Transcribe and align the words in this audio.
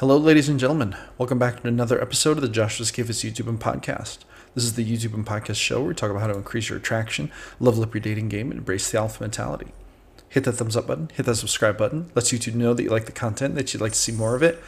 Hello, 0.00 0.16
ladies 0.16 0.48
and 0.48 0.58
gentlemen. 0.58 0.96
Welcome 1.18 1.38
back 1.38 1.60
to 1.60 1.68
another 1.68 2.00
episode 2.00 2.38
of 2.38 2.40
the 2.40 2.48
Joshua 2.48 2.86
Sigafus 2.86 3.22
YouTube 3.22 3.48
and 3.48 3.60
podcast. 3.60 4.20
This 4.54 4.64
is 4.64 4.72
the 4.72 4.82
YouTube 4.82 5.12
and 5.12 5.26
podcast 5.26 5.56
show 5.56 5.80
where 5.80 5.88
we 5.88 5.94
talk 5.94 6.10
about 6.10 6.22
how 6.22 6.28
to 6.28 6.38
increase 6.38 6.70
your 6.70 6.78
attraction, 6.78 7.30
level 7.58 7.82
up 7.82 7.92
your 7.92 8.00
dating 8.00 8.30
game, 8.30 8.50
and 8.50 8.56
embrace 8.56 8.90
the 8.90 8.96
alpha 8.96 9.22
mentality. 9.22 9.74
Hit 10.30 10.44
that 10.44 10.52
thumbs 10.52 10.74
up 10.74 10.86
button, 10.86 11.10
hit 11.12 11.26
that 11.26 11.34
subscribe 11.34 11.76
button, 11.76 12.10
lets 12.14 12.32
YouTube 12.32 12.54
know 12.54 12.72
that 12.72 12.82
you 12.82 12.88
like 12.88 13.04
the 13.04 13.12
content, 13.12 13.56
that 13.56 13.74
you'd 13.74 13.82
like 13.82 13.92
to 13.92 13.98
see 13.98 14.10
more 14.10 14.34
of 14.34 14.42
it. 14.42 14.58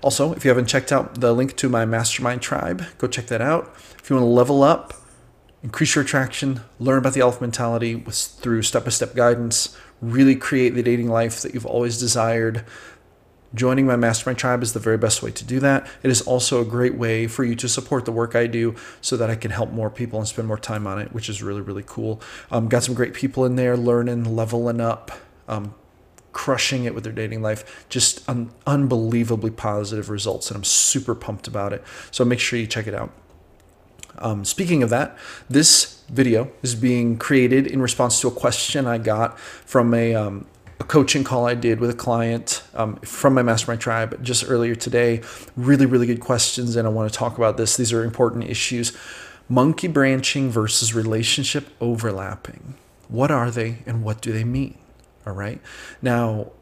Also, 0.00 0.32
if 0.32 0.46
you 0.46 0.48
haven't 0.48 0.64
checked 0.64 0.92
out 0.92 1.20
the 1.20 1.34
link 1.34 1.56
to 1.56 1.68
my 1.68 1.84
mastermind 1.84 2.40
tribe, 2.40 2.82
go 2.96 3.06
check 3.06 3.26
that 3.26 3.42
out. 3.42 3.74
If 4.02 4.08
you 4.08 4.16
want 4.16 4.24
to 4.24 4.30
level 4.30 4.62
up, 4.62 4.94
increase 5.62 5.94
your 5.94 6.04
attraction, 6.04 6.62
learn 6.78 6.96
about 6.96 7.12
the 7.12 7.20
alpha 7.20 7.42
mentality 7.42 7.96
with, 7.96 8.16
through 8.16 8.62
step 8.62 8.84
by 8.84 8.90
step 8.90 9.14
guidance, 9.14 9.76
really 10.00 10.36
create 10.36 10.70
the 10.70 10.82
dating 10.82 11.08
life 11.08 11.42
that 11.42 11.52
you've 11.52 11.66
always 11.66 12.00
desired, 12.00 12.64
Joining 13.52 13.84
my 13.84 13.96
mastermind 13.96 14.38
tribe 14.38 14.62
is 14.62 14.74
the 14.74 14.80
very 14.80 14.96
best 14.96 15.24
way 15.24 15.32
to 15.32 15.44
do 15.44 15.58
that. 15.58 15.88
It 16.04 16.10
is 16.10 16.22
also 16.22 16.60
a 16.60 16.64
great 16.64 16.94
way 16.94 17.26
for 17.26 17.42
you 17.42 17.56
to 17.56 17.68
support 17.68 18.04
the 18.04 18.12
work 18.12 18.36
I 18.36 18.46
do 18.46 18.76
so 19.00 19.16
that 19.16 19.28
I 19.28 19.34
can 19.34 19.50
help 19.50 19.72
more 19.72 19.90
people 19.90 20.20
and 20.20 20.28
spend 20.28 20.46
more 20.46 20.58
time 20.58 20.86
on 20.86 21.00
it, 21.00 21.12
which 21.12 21.28
is 21.28 21.42
really, 21.42 21.60
really 21.60 21.82
cool. 21.84 22.20
Um, 22.52 22.68
got 22.68 22.84
some 22.84 22.94
great 22.94 23.12
people 23.12 23.44
in 23.44 23.56
there 23.56 23.76
learning, 23.76 24.36
leveling 24.36 24.80
up, 24.80 25.10
um, 25.48 25.74
crushing 26.32 26.84
it 26.84 26.94
with 26.94 27.02
their 27.02 27.12
dating 27.12 27.42
life. 27.42 27.86
Just 27.88 28.28
un- 28.28 28.52
unbelievably 28.68 29.50
positive 29.50 30.10
results, 30.10 30.48
and 30.48 30.56
I'm 30.56 30.64
super 30.64 31.16
pumped 31.16 31.48
about 31.48 31.72
it. 31.72 31.82
So 32.12 32.24
make 32.24 32.38
sure 32.38 32.56
you 32.56 32.68
check 32.68 32.86
it 32.86 32.94
out. 32.94 33.10
Um, 34.18 34.44
speaking 34.44 34.84
of 34.84 34.90
that, 34.90 35.18
this 35.48 36.02
video 36.08 36.52
is 36.62 36.76
being 36.76 37.16
created 37.16 37.66
in 37.66 37.82
response 37.82 38.20
to 38.20 38.28
a 38.28 38.30
question 38.30 38.86
I 38.86 38.98
got 38.98 39.40
from 39.40 39.92
a, 39.92 40.14
um, 40.14 40.46
a 40.80 40.84
coaching 40.84 41.22
call 41.22 41.46
I 41.46 41.54
did 41.54 41.78
with 41.78 41.90
a 41.90 41.94
client 41.94 42.62
um, 42.74 42.96
from 42.96 43.34
my 43.34 43.42
mastermind 43.42 43.82
tribe 43.82 44.22
just 44.24 44.44
earlier 44.48 44.74
today. 44.74 45.20
Really, 45.54 45.84
really 45.84 46.06
good 46.06 46.20
questions, 46.20 46.74
and 46.74 46.88
I 46.88 46.90
want 46.90 47.12
to 47.12 47.16
talk 47.16 47.36
about 47.36 47.58
this. 47.58 47.76
These 47.76 47.92
are 47.92 48.02
important 48.02 48.44
issues. 48.44 48.96
Monkey 49.48 49.88
branching 49.88 50.50
versus 50.50 50.94
relationship 50.94 51.68
overlapping. 51.80 52.74
What 53.08 53.30
are 53.30 53.50
they 53.50 53.78
and 53.84 54.02
what 54.02 54.22
do 54.22 54.32
they 54.32 54.44
mean? 54.44 54.78
All 55.26 55.34
right. 55.34 55.60
Now, 56.00 56.52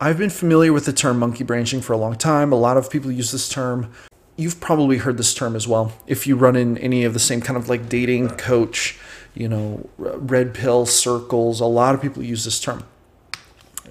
I've 0.00 0.18
been 0.18 0.30
familiar 0.30 0.72
with 0.72 0.84
the 0.84 0.92
term 0.92 1.18
monkey 1.18 1.42
branching 1.42 1.80
for 1.80 1.92
a 1.92 1.96
long 1.96 2.14
time. 2.14 2.52
A 2.52 2.56
lot 2.56 2.76
of 2.76 2.88
people 2.88 3.10
use 3.10 3.32
this 3.32 3.48
term. 3.48 3.92
You've 4.36 4.60
probably 4.60 4.98
heard 4.98 5.16
this 5.16 5.34
term 5.34 5.56
as 5.56 5.66
well. 5.66 5.92
If 6.06 6.26
you 6.26 6.36
run 6.36 6.54
in 6.54 6.78
any 6.78 7.04
of 7.04 7.14
the 7.14 7.18
same 7.18 7.40
kind 7.40 7.56
of 7.56 7.68
like 7.68 7.88
dating 7.88 8.28
coach, 8.30 8.98
you 9.34 9.48
know, 9.48 9.88
red 9.96 10.54
pill 10.54 10.86
circles, 10.86 11.60
a 11.60 11.66
lot 11.66 11.94
of 11.94 12.02
people 12.02 12.22
use 12.22 12.44
this 12.44 12.60
term. 12.60 12.84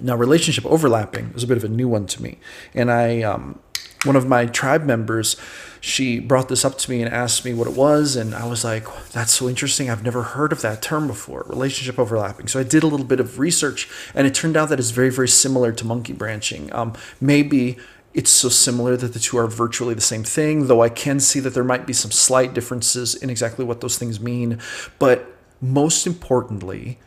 Now, 0.00 0.16
relationship 0.16 0.66
overlapping 0.66 1.32
is 1.34 1.42
a 1.42 1.46
bit 1.46 1.56
of 1.56 1.64
a 1.64 1.68
new 1.68 1.88
one 1.88 2.06
to 2.06 2.22
me. 2.22 2.38
And 2.74 2.90
I, 2.90 3.22
um, 3.22 3.58
one 4.04 4.16
of 4.16 4.26
my 4.26 4.46
tribe 4.46 4.84
members, 4.84 5.36
she 5.80 6.20
brought 6.20 6.48
this 6.48 6.64
up 6.64 6.78
to 6.78 6.90
me 6.90 7.02
and 7.02 7.12
asked 7.12 7.44
me 7.44 7.54
what 7.54 7.66
it 7.66 7.74
was. 7.74 8.16
And 8.16 8.34
I 8.34 8.46
was 8.46 8.64
like, 8.64 8.86
that's 9.10 9.32
so 9.32 9.48
interesting. 9.48 9.90
I've 9.90 10.04
never 10.04 10.22
heard 10.22 10.52
of 10.52 10.62
that 10.62 10.82
term 10.82 11.06
before, 11.06 11.44
relationship 11.48 11.98
overlapping. 11.98 12.48
So 12.48 12.60
I 12.60 12.62
did 12.62 12.82
a 12.82 12.86
little 12.86 13.06
bit 13.06 13.20
of 13.20 13.38
research 13.38 13.88
and 14.14 14.26
it 14.26 14.34
turned 14.34 14.56
out 14.56 14.68
that 14.68 14.78
it's 14.78 14.90
very, 14.90 15.10
very 15.10 15.28
similar 15.28 15.72
to 15.72 15.84
monkey 15.84 16.12
branching. 16.12 16.72
Um, 16.72 16.94
maybe 17.20 17.78
it's 18.14 18.30
so 18.30 18.48
similar 18.48 18.96
that 18.96 19.12
the 19.12 19.18
two 19.18 19.36
are 19.36 19.46
virtually 19.46 19.92
the 19.92 20.00
same 20.00 20.24
thing, 20.24 20.68
though 20.68 20.82
I 20.82 20.88
can 20.88 21.20
see 21.20 21.38
that 21.40 21.50
there 21.50 21.64
might 21.64 21.86
be 21.86 21.92
some 21.92 22.10
slight 22.10 22.54
differences 22.54 23.14
in 23.14 23.28
exactly 23.28 23.64
what 23.64 23.82
those 23.82 23.98
things 23.98 24.18
mean. 24.18 24.58
But 24.98 25.36
most 25.60 26.06
importantly, 26.06 26.98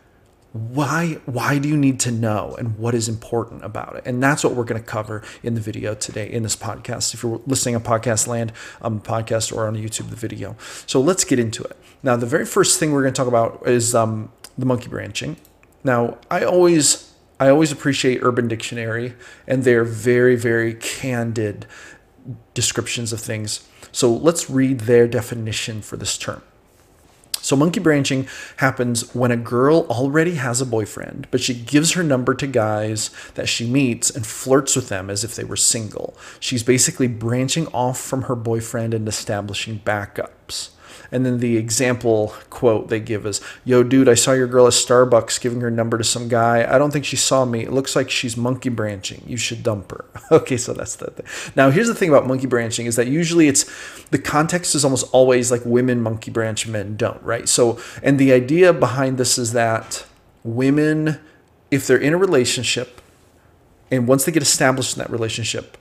why 0.52 1.20
why 1.26 1.60
do 1.60 1.70
you 1.70 1.78
need 1.78 2.00
to 2.00 2.12
know 2.12 2.56
and 2.58 2.78
what 2.78 2.96
is 2.96 3.08
important 3.08 3.64
about 3.64 3.96
it? 3.96 4.04
And 4.06 4.22
that's 4.22 4.44
what 4.44 4.56
we're 4.56 4.64
going 4.64 4.82
to 4.82 4.88
cover 4.88 5.22
in 5.44 5.54
the 5.54 5.62
video 5.62 5.94
today 5.94 6.30
in 6.32 6.44
this 6.44 6.56
podcast. 6.56 7.14
If 7.14 7.22
you're 7.22 7.40
listening 7.46 7.76
on 7.76 7.84
podcast 7.84 8.28
land 8.28 8.52
um, 8.82 9.00
podcast 9.00 9.56
or 9.56 9.68
on 9.68 9.76
youtube 9.76 10.10
the 10.10 10.16
video. 10.16 10.56
So 10.88 11.00
let's 11.00 11.24
get 11.24 11.38
into 11.38 11.64
it. 11.64 11.78
Now 12.02 12.16
the 12.16 12.26
very 12.26 12.46
first 12.46 12.80
thing 12.80 12.92
we're 12.92 13.04
going 13.04 13.14
to 13.14 13.18
talk 13.18 13.28
about 13.28 13.68
is 13.68 13.94
um, 13.94 14.32
the 14.58 14.66
monkey 14.66 14.90
branching. 14.90 15.38
Now 15.84 16.18
i 16.32 16.44
always 16.44 17.14
i 17.40 17.48
always 17.50 17.72
appreciate 17.72 18.24
urban 18.24 18.48
dictionary 18.48 19.14
and 19.48 19.64
their 19.64 19.84
very 19.84 20.36
very 20.36 20.74
candid 20.74 21.68
descriptions 22.56 23.14
of 23.14 23.20
things. 23.20 23.68
So 23.92 24.12
let's 24.12 24.50
read 24.50 24.82
their 24.82 25.08
definition 25.08 25.82
for 25.82 25.96
this 25.96 26.18
term 26.18 26.42
so, 27.42 27.56
monkey 27.56 27.80
branching 27.80 28.28
happens 28.58 29.14
when 29.16 29.32
a 29.32 29.38
girl 29.38 29.86
already 29.90 30.36
has 30.36 30.62
a 30.62 30.66
boyfriend, 30.66 31.28
but 31.32 31.42
she 31.42 31.54
gives 31.54 31.94
her 31.94 32.04
number 32.04 32.34
to 32.36 32.48
guys 32.48 33.12
that 33.36 33.48
she 33.48 33.70
meets 33.70 34.10
and 34.10 34.26
flirts 34.26 34.76
with 34.76 34.90
them 34.90 35.10
as 35.10 35.24
if 35.24 35.36
they 35.36 35.44
were 35.44 35.56
single. 35.56 36.18
She's 36.40 36.64
basically 36.64 37.08
branching 37.08 37.68
off 37.68 38.00
from 38.00 38.24
her 38.24 38.36
boyfriend 38.36 38.94
and 38.94 39.08
establishing 39.08 39.80
backups. 39.80 40.70
And 41.12 41.26
then 41.26 41.40
the 41.40 41.58
example 41.58 42.34
quote 42.50 42.90
they 42.90 43.00
give 43.00 43.26
is, 43.26 43.42
Yo, 43.66 43.84
dude, 43.84 44.10
I 44.10 44.14
saw 44.14 44.34
your 44.34 44.48
girl 44.48 44.68
at 44.68 44.74
Starbucks 44.74 45.40
giving 45.42 45.62
her 45.62 45.72
number 45.72 45.98
to 45.98 46.04
some 46.04 46.28
guy. 46.28 46.66
I 46.70 46.78
don't 46.78 46.92
think 46.92 47.06
she 47.06 47.16
saw 47.16 47.46
me. 47.46 47.62
It 47.64 47.72
looks 47.72 47.96
like 47.96 48.10
she's 48.10 48.38
monkey 48.38 48.70
branching. 48.70 49.24
You 49.26 49.38
should 49.38 49.64
dump 49.64 49.92
her. 49.92 50.06
okay, 50.32 50.58
so 50.58 50.74
that's 50.74 50.96
the 50.96 51.12
thing. 51.12 51.54
Now, 51.56 51.70
here's 51.70 51.88
the 51.88 51.96
thing 51.96 52.10
about 52.10 52.28
monkey 52.28 52.48
branching 52.48 52.86
is 52.86 52.96
that 52.96 53.08
usually 53.08 53.48
it's 53.48 53.66
the 54.08 54.20
context 54.20 54.76
is 54.76 54.84
almost 54.84 55.08
always 55.12 55.52
like 55.52 55.62
women 55.66 56.02
monkey 56.02 56.32
branch, 56.32 56.68
men 56.68 56.96
don't, 56.98 57.22
right? 57.24 57.48
So, 57.48 57.80
and 58.04 58.20
the 58.20 58.32
idea 58.32 58.74
behind 58.74 59.18
this 59.18 59.38
is 59.38 59.54
that 59.54 60.06
women, 60.44 61.20
if 61.72 61.88
they're 61.88 61.98
in 61.98 62.14
a 62.14 62.18
relationship, 62.18 63.02
and 63.92 64.08
once 64.08 64.26
they 64.26 64.32
get 64.32 64.44
established 64.44 64.96
in 64.96 65.00
that 65.00 65.10
relationship, 65.10 65.78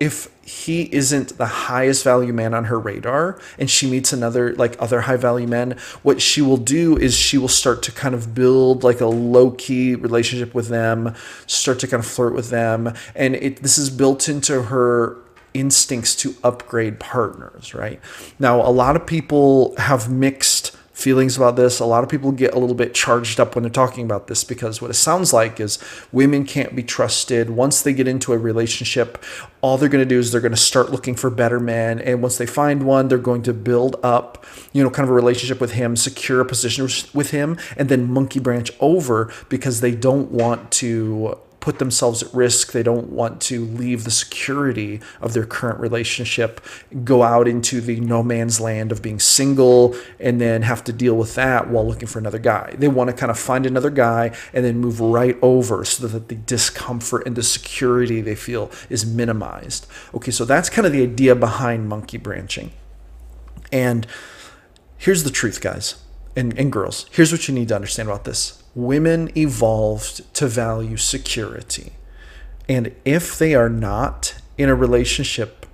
if 0.00 0.30
he 0.42 0.82
isn't 0.94 1.36
the 1.38 1.46
highest 1.46 2.04
value 2.04 2.32
man 2.32 2.54
on 2.54 2.64
her 2.64 2.78
radar 2.78 3.38
and 3.58 3.68
she 3.68 3.90
meets 3.90 4.12
another 4.12 4.54
like 4.54 4.76
other 4.78 5.02
high 5.02 5.16
value 5.16 5.46
men 5.46 5.72
what 6.02 6.22
she 6.22 6.40
will 6.40 6.56
do 6.56 6.96
is 6.96 7.14
she 7.14 7.36
will 7.36 7.48
start 7.48 7.82
to 7.82 7.92
kind 7.92 8.14
of 8.14 8.34
build 8.34 8.84
like 8.84 9.00
a 9.00 9.06
low 9.06 9.50
key 9.50 9.94
relationship 9.94 10.54
with 10.54 10.68
them 10.68 11.14
start 11.46 11.78
to 11.80 11.86
kind 11.86 12.02
of 12.02 12.06
flirt 12.06 12.34
with 12.34 12.50
them. 12.50 12.92
And 13.14 13.34
it 13.36 13.62
this 13.62 13.78
is 13.78 13.90
built 13.90 14.28
into 14.28 14.62
her 14.62 15.16
instincts 15.54 16.14
to 16.14 16.34
upgrade 16.44 17.00
partners 17.00 17.74
right? 17.74 18.00
Now 18.38 18.60
a 18.60 18.70
lot 18.70 18.96
of 18.96 19.06
people 19.06 19.74
have 19.78 20.10
mixed 20.10 20.57
feelings 20.98 21.36
about 21.36 21.54
this. 21.54 21.78
A 21.78 21.84
lot 21.84 22.02
of 22.02 22.10
people 22.10 22.32
get 22.32 22.54
a 22.54 22.58
little 22.58 22.74
bit 22.74 22.92
charged 22.92 23.38
up 23.38 23.54
when 23.54 23.62
they're 23.62 23.70
talking 23.70 24.04
about 24.04 24.26
this 24.26 24.42
because 24.42 24.82
what 24.82 24.90
it 24.90 24.94
sounds 24.94 25.32
like 25.32 25.60
is 25.60 25.78
women 26.10 26.44
can't 26.44 26.74
be 26.74 26.82
trusted. 26.82 27.50
Once 27.50 27.82
they 27.82 27.92
get 27.92 28.08
into 28.08 28.32
a 28.32 28.38
relationship, 28.38 29.22
all 29.60 29.78
they're 29.78 29.88
going 29.88 30.02
to 30.02 30.08
do 30.08 30.18
is 30.18 30.32
they're 30.32 30.40
going 30.40 30.50
to 30.50 30.56
start 30.56 30.90
looking 30.90 31.14
for 31.14 31.30
better 31.30 31.60
men. 31.60 32.00
And 32.00 32.20
once 32.20 32.36
they 32.36 32.46
find 32.46 32.82
one, 32.82 33.06
they're 33.06 33.18
going 33.18 33.42
to 33.44 33.54
build 33.54 33.94
up, 34.02 34.44
you 34.72 34.82
know, 34.82 34.90
kind 34.90 35.04
of 35.04 35.10
a 35.10 35.14
relationship 35.14 35.60
with 35.60 35.72
him, 35.72 35.94
secure 35.94 36.40
a 36.40 36.44
position 36.44 36.88
with 37.14 37.30
him, 37.30 37.56
and 37.76 37.88
then 37.88 38.10
monkey 38.10 38.40
branch 38.40 38.72
over 38.80 39.32
because 39.48 39.80
they 39.80 39.92
don't 39.92 40.32
want 40.32 40.72
to 40.72 41.38
put 41.60 41.78
themselves 41.78 42.22
at 42.22 42.32
risk. 42.32 42.72
They 42.72 42.82
don't 42.82 43.10
want 43.10 43.40
to 43.42 43.64
leave 43.64 44.04
the 44.04 44.10
security 44.10 45.00
of 45.20 45.32
their 45.32 45.44
current 45.44 45.80
relationship, 45.80 46.60
go 47.04 47.22
out 47.22 47.48
into 47.48 47.80
the 47.80 48.00
no 48.00 48.22
man's 48.22 48.60
land 48.60 48.92
of 48.92 49.02
being 49.02 49.18
single, 49.18 49.94
and 50.20 50.40
then 50.40 50.62
have 50.62 50.84
to 50.84 50.92
deal 50.92 51.16
with 51.16 51.34
that 51.34 51.68
while 51.68 51.86
looking 51.86 52.08
for 52.08 52.18
another 52.18 52.38
guy. 52.38 52.74
They 52.78 52.88
want 52.88 53.10
to 53.10 53.16
kind 53.16 53.30
of 53.30 53.38
find 53.38 53.66
another 53.66 53.90
guy 53.90 54.34
and 54.52 54.64
then 54.64 54.78
move 54.78 55.00
right 55.00 55.36
over 55.42 55.84
so 55.84 56.06
that 56.06 56.28
the 56.28 56.34
discomfort 56.34 57.26
and 57.26 57.36
the 57.36 57.42
security 57.42 58.20
they 58.20 58.34
feel 58.34 58.70
is 58.88 59.04
minimized. 59.04 59.86
Okay, 60.14 60.30
so 60.30 60.44
that's 60.44 60.70
kind 60.70 60.86
of 60.86 60.92
the 60.92 61.02
idea 61.02 61.34
behind 61.34 61.88
monkey 61.88 62.18
branching. 62.18 62.72
And 63.72 64.06
here's 64.96 65.24
the 65.24 65.30
truth, 65.30 65.60
guys 65.60 65.96
and, 66.38 66.56
and 66.56 66.70
girls, 66.70 67.06
here's 67.10 67.32
what 67.32 67.48
you 67.48 67.54
need 67.54 67.68
to 67.68 67.74
understand 67.74 68.08
about 68.08 68.24
this 68.24 68.57
women 68.74 69.30
evolved 69.36 70.32
to 70.34 70.46
value 70.46 70.96
security. 70.96 71.92
And 72.68 72.94
if 73.04 73.38
they 73.38 73.54
are 73.54 73.68
not 73.68 74.34
in 74.56 74.68
a 74.68 74.74
relationship 74.74 75.66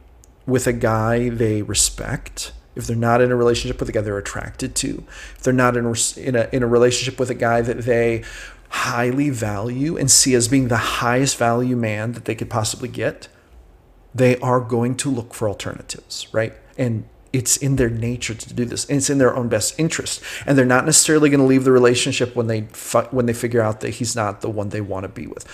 with 0.46 0.66
a 0.66 0.72
guy 0.72 1.28
they 1.28 1.62
respect, 1.62 2.52
if 2.76 2.86
they're 2.86 2.96
not 2.96 3.20
in 3.20 3.30
a 3.30 3.36
relationship 3.36 3.80
with 3.80 3.88
a 3.88 3.92
guy 3.92 4.00
they're 4.00 4.18
attracted 4.18 4.74
to, 4.76 5.04
if 5.36 5.42
they're 5.42 5.52
not 5.52 5.76
in, 5.76 5.94
in, 6.16 6.36
a, 6.36 6.48
in 6.52 6.62
a 6.62 6.66
relationship 6.66 7.18
with 7.18 7.30
a 7.30 7.34
guy 7.34 7.60
that 7.60 7.82
they 7.82 8.22
highly 8.68 9.30
value 9.30 9.96
and 9.96 10.10
see 10.10 10.34
as 10.34 10.48
being 10.48 10.68
the 10.68 10.76
highest 10.76 11.36
value 11.36 11.76
man 11.76 12.12
that 12.12 12.24
they 12.24 12.34
could 12.34 12.50
possibly 12.50 12.88
get, 12.88 13.28
they 14.14 14.36
are 14.38 14.60
going 14.60 14.96
to 14.96 15.10
look 15.10 15.34
for 15.34 15.48
alternatives, 15.48 16.26
right? 16.32 16.54
And 16.76 17.04
it's 17.34 17.56
in 17.56 17.76
their 17.76 17.90
nature 17.90 18.32
to 18.32 18.54
do 18.54 18.64
this. 18.64 18.86
And 18.86 18.98
it's 18.98 19.10
in 19.10 19.18
their 19.18 19.34
own 19.34 19.48
best 19.48 19.78
interest. 19.78 20.22
And 20.46 20.56
they're 20.56 20.64
not 20.64 20.86
necessarily 20.86 21.28
going 21.28 21.40
to 21.40 21.46
leave 21.46 21.64
the 21.64 21.72
relationship 21.72 22.36
when 22.36 22.46
they 22.46 22.62
fi- 22.72 23.08
when 23.10 23.26
they 23.26 23.32
figure 23.32 23.60
out 23.60 23.80
that 23.80 23.90
he's 23.90 24.14
not 24.14 24.40
the 24.40 24.48
one 24.48 24.68
they 24.68 24.80
want 24.80 25.02
to 25.02 25.08
be 25.08 25.26
with. 25.26 25.44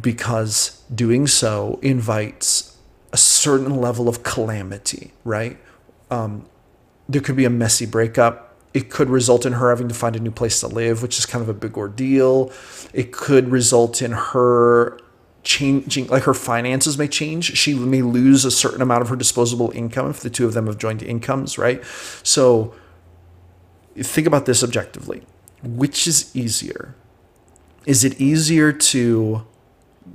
Because 0.00 0.82
doing 0.92 1.26
so 1.26 1.78
invites 1.82 2.76
a 3.12 3.16
certain 3.16 3.76
level 3.80 4.08
of 4.08 4.22
calamity 4.22 5.12
right? 5.24 5.58
Um, 6.10 6.46
there 7.08 7.20
could 7.20 7.36
be 7.36 7.44
a 7.44 7.50
messy 7.50 7.86
breakup. 7.86 8.56
It 8.74 8.90
could 8.90 9.08
result 9.08 9.46
in 9.46 9.54
her 9.54 9.70
having 9.70 9.88
to 9.88 9.94
find 9.94 10.16
a 10.16 10.20
new 10.20 10.30
place 10.30 10.60
to 10.60 10.68
live 10.68 11.02
which 11.02 11.18
is 11.18 11.26
kind 11.26 11.42
of 11.42 11.48
a 11.48 11.54
big 11.54 11.76
ordeal. 11.76 12.50
It 12.92 13.12
could 13.12 13.50
result 13.50 14.02
in 14.02 14.12
her 14.12 14.98
changing 15.46 16.08
like 16.08 16.24
her 16.24 16.34
finances 16.34 16.98
may 16.98 17.06
change. 17.06 17.56
She 17.56 17.72
may 17.72 18.02
lose 18.02 18.44
a 18.44 18.50
certain 18.50 18.82
amount 18.82 19.02
of 19.02 19.08
her 19.08 19.16
disposable 19.16 19.70
income 19.70 20.10
if 20.10 20.20
the 20.20 20.28
two 20.28 20.44
of 20.44 20.54
them 20.54 20.66
have 20.66 20.76
joined 20.76 21.02
incomes 21.02 21.56
right? 21.56 21.82
So 22.22 22.74
think 23.96 24.26
about 24.26 24.44
this 24.44 24.62
objectively. 24.62 25.22
Which 25.62 26.06
is 26.06 26.34
easier? 26.36 26.96
Is 27.86 28.04
it 28.04 28.20
easier 28.20 28.72
to 28.72 29.46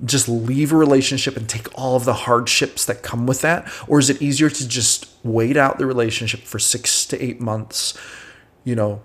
just 0.05 0.27
leave 0.27 0.73
a 0.73 0.75
relationship 0.75 1.37
and 1.37 1.47
take 1.47 1.67
all 1.77 1.95
of 1.95 2.05
the 2.05 2.13
hardships 2.13 2.85
that 2.85 3.01
come 3.01 3.25
with 3.25 3.41
that? 3.41 3.71
Or 3.87 3.99
is 3.99 4.09
it 4.09 4.21
easier 4.21 4.49
to 4.49 4.67
just 4.67 5.07
wait 5.23 5.55
out 5.55 5.77
the 5.77 5.85
relationship 5.85 6.41
for 6.41 6.59
6 6.59 7.05
to 7.07 7.23
8 7.23 7.39
months 7.39 7.97
you 8.63 8.75
know 8.75 9.01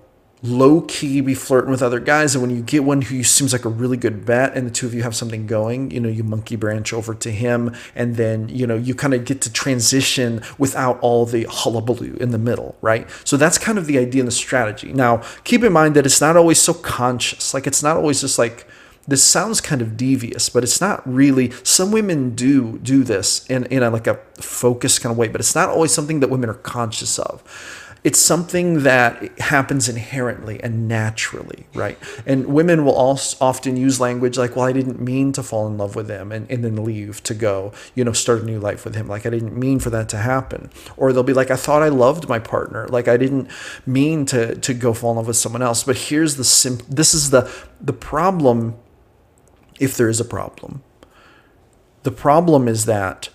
low 0.47 0.83
key 0.83 1.21
be 1.21 1.35
flirting 1.35 1.71
with 1.71 1.83
other 1.83 2.01
guys. 2.01 2.35
And 2.35 2.43
when 2.43 2.55
you 2.55 2.63
get 2.63 2.85
one 2.85 3.03
who 3.03 3.23
seems 3.23 3.53
like 3.53 3.65
a 3.65 3.69
really 3.69 3.97
good 3.97 4.25
bet 4.25 4.57
and 4.57 4.67
the 4.67 4.71
two 4.71 4.87
of 4.87 4.95
you 4.95 5.03
have 5.03 5.15
something 5.15 5.47
going, 5.47 5.91
you 5.91 6.01
know, 6.01 6.09
you 6.09 6.25
monkey 6.25 6.57
branch 6.57 6.93
over 6.93 7.15
to 7.15 7.31
him. 7.31 7.75
And 7.95 8.17
then, 8.17 8.49
you 8.49 8.67
know, 8.67 8.77
you 8.77 8.95
kind 8.95 9.15
of 9.15 9.25
get 9.25 9.41
to 9.43 9.53
transition 9.53 10.43
without 10.59 10.99
all 11.01 11.27
the 11.27 11.47
hullabaloo 11.49 12.17
in 12.21 12.31
the 12.31 12.39
middle, 12.39 12.77
right? 12.81 13.09
So 13.25 13.37
that's 13.37 13.59
kind 13.59 13.79
of 13.79 13.87
the 13.87 13.99
idea 13.99 14.23
and 14.23 14.29
the 14.29 14.33
strategy. 14.33 14.93
Now, 14.93 15.23
keep 15.45 15.63
in 15.63 15.73
mind 15.73 15.97
that 15.97 16.07
it's 16.07 16.21
not 16.21 16.37
always 16.37 16.61
so 16.61 16.75
conscious. 16.75 17.53
Like, 17.53 17.67
it's 17.67 17.83
not 17.83 17.97
always 17.97 18.21
just 18.21 18.39
like, 18.39 18.67
this 19.09 19.23
sounds 19.23 19.61
kind 19.61 19.81
of 19.81 19.97
devious, 19.97 20.49
but 20.49 20.65
it's 20.65 20.81
not 20.81 21.07
really. 21.09 21.53
Some 21.63 21.93
women 21.93 22.35
do 22.35 22.79
do 22.79 23.05
this 23.05 23.47
in, 23.47 23.65
in 23.67 23.85
a, 23.85 23.91
like 23.91 24.09
a 24.09 24.19
focused 24.35 25.01
kind 25.01 25.13
of 25.13 25.17
way, 25.17 25.29
but 25.29 25.41
it's 25.41 25.55
not 25.55 25.69
always 25.69 25.93
something 25.93 26.19
that 26.21 26.29
women 26.29 26.51
are 26.51 26.55
conscious 26.55 27.19
of 27.19 27.43
it's 28.07 28.21
something 28.21 28.85
that 28.85 29.37
happens 29.41 29.89
inherently 29.89 30.63
and 30.63 30.87
naturally, 30.87 31.67
right? 31.75 31.99
And 32.25 32.47
women 32.47 32.85
will 32.85 32.95
also 32.95 33.37
often 33.41 33.77
use 33.77 33.99
language 33.99 34.39
like, 34.39 34.55
well, 34.55 34.65
I 34.65 34.71
didn't 34.71 35.01
mean 35.01 35.33
to 35.33 35.43
fall 35.43 35.67
in 35.67 35.77
love 35.77 35.97
with 35.97 36.09
him 36.09 36.31
and, 36.31 36.49
and 36.49 36.63
then 36.63 36.85
leave 36.85 37.21
to 37.25 37.35
go, 37.35 37.73
you 37.97 38.05
know, 38.05 38.13
start 38.13 38.43
a 38.43 38.45
new 38.45 38.61
life 38.61 38.85
with 38.85 38.95
him. 38.95 39.09
Like, 39.09 39.27
I 39.27 39.31
didn't 39.31 39.59
mean 39.59 39.81
for 39.81 39.91
that 39.91 40.09
to 40.11 40.19
happen. 40.19 40.71
Or 40.97 41.13
they'll 41.13 41.25
be 41.25 41.33
like, 41.33 41.51
I 41.51 41.57
thought 41.57 41.83
I 41.83 41.89
loved 41.89 42.29
my 42.29 42.39
partner. 42.39 42.87
Like, 42.87 43.09
I 43.09 43.17
didn't 43.17 43.51
mean 43.87 44.25
to, 44.27 44.55
to 44.55 44.73
go 44.73 44.93
fall 44.93 45.11
in 45.11 45.17
love 45.17 45.27
with 45.27 45.37
someone 45.37 45.63
else. 45.63 45.83
But 45.83 45.97
here's 45.97 46.37
the 46.37 46.45
sim 46.45 46.79
this 46.89 47.13
is 47.13 47.31
the, 47.31 47.53
the 47.81 47.93
problem, 47.93 48.77
if 49.81 49.97
there 49.97 50.09
is 50.09 50.21
a 50.21 50.25
problem. 50.25 50.85
The 52.05 52.13
problem 52.13 52.69
is 52.69 52.85
that 52.85 53.31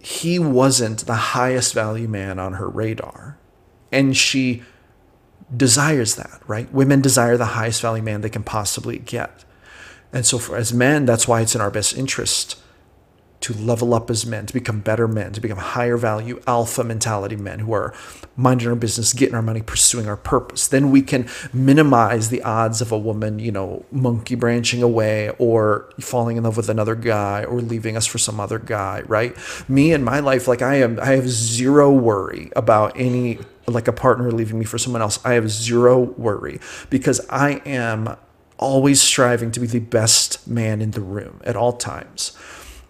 he 0.00 0.38
wasn't 0.38 1.06
the 1.06 1.14
highest 1.14 1.74
value 1.74 2.08
man 2.08 2.38
on 2.38 2.54
her 2.54 2.68
radar. 2.68 3.38
And 3.92 4.16
she 4.16 4.62
desires 5.54 6.14
that, 6.14 6.40
right? 6.46 6.72
Women 6.72 7.00
desire 7.00 7.36
the 7.36 7.44
highest 7.44 7.82
value 7.82 8.02
man 8.02 8.22
they 8.22 8.30
can 8.30 8.42
possibly 8.42 8.98
get. 8.98 9.44
And 10.12 10.24
so, 10.24 10.38
for 10.38 10.56
as 10.56 10.72
men, 10.72 11.04
that's 11.04 11.28
why 11.28 11.42
it's 11.42 11.54
in 11.54 11.60
our 11.60 11.70
best 11.70 11.96
interest 11.96 12.60
to 13.40 13.54
level 13.54 13.94
up 13.94 14.10
as 14.10 14.26
men, 14.26 14.44
to 14.46 14.52
become 14.52 14.80
better 14.80 15.08
men, 15.08 15.32
to 15.32 15.40
become 15.40 15.56
higher 15.56 15.96
value 15.96 16.40
alpha 16.46 16.84
mentality 16.84 17.36
men 17.36 17.60
who 17.60 17.72
are 17.72 17.94
minding 18.36 18.68
our 18.68 18.74
business, 18.74 19.14
getting 19.14 19.34
our 19.34 19.42
money, 19.42 19.62
pursuing 19.62 20.08
our 20.08 20.16
purpose. 20.16 20.68
Then 20.68 20.90
we 20.90 21.00
can 21.00 21.26
minimize 21.52 22.28
the 22.28 22.42
odds 22.42 22.80
of 22.80 22.92
a 22.92 22.98
woman, 22.98 23.38
you 23.38 23.50
know, 23.50 23.84
monkey 23.90 24.34
branching 24.34 24.82
away 24.82 25.30
or 25.38 25.88
falling 26.00 26.36
in 26.36 26.44
love 26.44 26.56
with 26.56 26.68
another 26.68 26.94
guy 26.94 27.44
or 27.44 27.60
leaving 27.60 27.96
us 27.96 28.06
for 28.06 28.18
some 28.18 28.38
other 28.38 28.58
guy, 28.58 29.02
right? 29.06 29.34
Me 29.68 29.92
in 29.92 30.04
my 30.04 30.20
life, 30.20 30.46
like 30.46 30.60
I 30.60 30.76
am, 30.76 31.00
I 31.00 31.12
have 31.12 31.28
zero 31.28 31.90
worry 31.90 32.50
about 32.54 32.92
any 32.98 33.38
like 33.66 33.88
a 33.88 33.92
partner 33.92 34.32
leaving 34.32 34.58
me 34.58 34.64
for 34.64 34.78
someone 34.78 35.00
else. 35.00 35.18
I 35.24 35.34
have 35.34 35.48
zero 35.50 35.98
worry 35.98 36.60
because 36.90 37.24
I 37.30 37.62
am 37.64 38.16
always 38.58 39.00
striving 39.00 39.50
to 39.52 39.60
be 39.60 39.66
the 39.66 39.78
best 39.78 40.46
man 40.46 40.82
in 40.82 40.90
the 40.90 41.00
room 41.00 41.40
at 41.44 41.56
all 41.56 41.72
times 41.72 42.36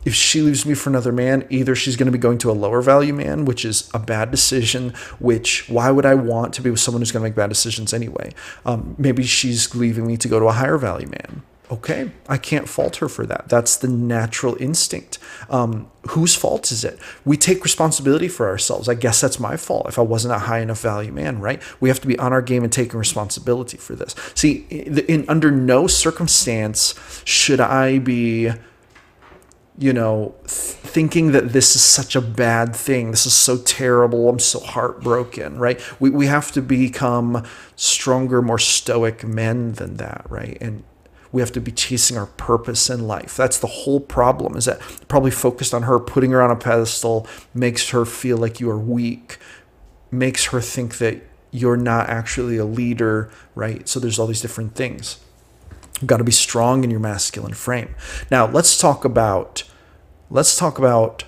if 0.04 0.14
she 0.14 0.40
leaves 0.40 0.64
me 0.64 0.74
for 0.74 0.90
another 0.90 1.12
man, 1.12 1.46
either 1.50 1.74
she's 1.74 1.96
going 1.96 2.06
to 2.06 2.12
be 2.12 2.18
going 2.18 2.38
to 2.38 2.50
a 2.50 2.52
lower 2.52 2.80
value 2.80 3.12
man, 3.12 3.44
which 3.44 3.64
is 3.64 3.90
a 3.92 3.98
bad 3.98 4.30
decision, 4.30 4.90
which 5.18 5.68
why 5.68 5.90
would 5.90 6.06
I 6.06 6.14
want 6.14 6.54
to 6.54 6.62
be 6.62 6.70
with 6.70 6.80
someone 6.80 7.02
who's 7.02 7.12
going 7.12 7.22
to 7.22 7.28
make 7.28 7.36
bad 7.36 7.48
decisions 7.48 7.92
anyway? 7.92 8.32
Um, 8.64 8.94
maybe 8.98 9.24
she's 9.24 9.74
leaving 9.74 10.06
me 10.06 10.16
to 10.16 10.28
go 10.28 10.40
to 10.40 10.46
a 10.46 10.52
higher 10.52 10.78
value 10.78 11.08
man. 11.08 11.42
Okay, 11.70 12.10
I 12.28 12.36
can't 12.36 12.68
fault 12.68 12.96
her 12.96 13.08
for 13.08 13.24
that. 13.26 13.48
That's 13.48 13.76
the 13.76 13.86
natural 13.86 14.56
instinct. 14.60 15.20
Um, 15.48 15.88
whose 16.08 16.34
fault 16.34 16.72
is 16.72 16.82
it? 16.82 16.98
We 17.24 17.36
take 17.36 17.62
responsibility 17.62 18.26
for 18.26 18.48
ourselves. 18.48 18.88
I 18.88 18.94
guess 18.94 19.20
that's 19.20 19.38
my 19.38 19.56
fault 19.56 19.86
if 19.86 19.96
I 19.96 20.02
wasn't 20.02 20.34
a 20.34 20.38
high 20.40 20.58
enough 20.58 20.80
value 20.80 21.12
man, 21.12 21.38
right? 21.38 21.62
We 21.78 21.88
have 21.88 22.00
to 22.00 22.08
be 22.08 22.18
on 22.18 22.32
our 22.32 22.42
game 22.42 22.64
and 22.64 22.72
taking 22.72 22.98
responsibility 22.98 23.76
for 23.76 23.94
this. 23.94 24.16
See, 24.34 24.66
in, 24.68 25.24
under 25.28 25.52
no 25.52 25.86
circumstance 25.86 27.22
should 27.24 27.60
I 27.60 28.00
be 28.00 28.50
you 29.80 29.94
know, 29.94 30.34
th- 30.42 30.50
thinking 30.50 31.32
that 31.32 31.54
this 31.54 31.74
is 31.74 31.82
such 31.82 32.14
a 32.14 32.20
bad 32.20 32.76
thing. 32.76 33.10
This 33.10 33.24
is 33.24 33.32
so 33.32 33.56
terrible. 33.56 34.28
I'm 34.28 34.38
so 34.38 34.60
heartbroken, 34.60 35.58
right? 35.58 35.80
We, 35.98 36.10
we 36.10 36.26
have 36.26 36.52
to 36.52 36.60
become 36.60 37.46
stronger, 37.76 38.42
more 38.42 38.58
stoic 38.58 39.24
men 39.24 39.72
than 39.72 39.96
that, 39.96 40.26
right? 40.28 40.58
And 40.60 40.84
we 41.32 41.40
have 41.40 41.52
to 41.52 41.62
be 41.62 41.72
chasing 41.72 42.18
our 42.18 42.26
purpose 42.26 42.90
in 42.90 43.06
life. 43.06 43.34
That's 43.38 43.58
the 43.58 43.68
whole 43.68 44.00
problem 44.00 44.54
is 44.54 44.66
that 44.66 44.80
probably 45.08 45.30
focused 45.30 45.72
on 45.72 45.84
her, 45.84 45.98
putting 45.98 46.32
her 46.32 46.42
on 46.42 46.50
a 46.50 46.56
pedestal 46.56 47.26
makes 47.54 47.88
her 47.88 48.04
feel 48.04 48.36
like 48.36 48.60
you 48.60 48.68
are 48.68 48.78
weak, 48.78 49.38
makes 50.10 50.46
her 50.46 50.60
think 50.60 50.98
that 50.98 51.22
you're 51.52 51.78
not 51.78 52.10
actually 52.10 52.58
a 52.58 52.66
leader, 52.66 53.30
right? 53.54 53.88
So 53.88 53.98
there's 53.98 54.18
all 54.18 54.26
these 54.26 54.42
different 54.42 54.74
things. 54.74 55.20
You've 56.00 56.08
got 56.08 56.18
to 56.18 56.24
be 56.24 56.32
strong 56.32 56.82
in 56.84 56.90
your 56.90 57.00
masculine 57.00 57.54
frame. 57.54 57.94
Now, 58.30 58.46
let's 58.46 58.78
talk 58.78 59.04
about 59.04 59.64
let's 60.30 60.56
talk 60.56 60.78
about 60.78 61.24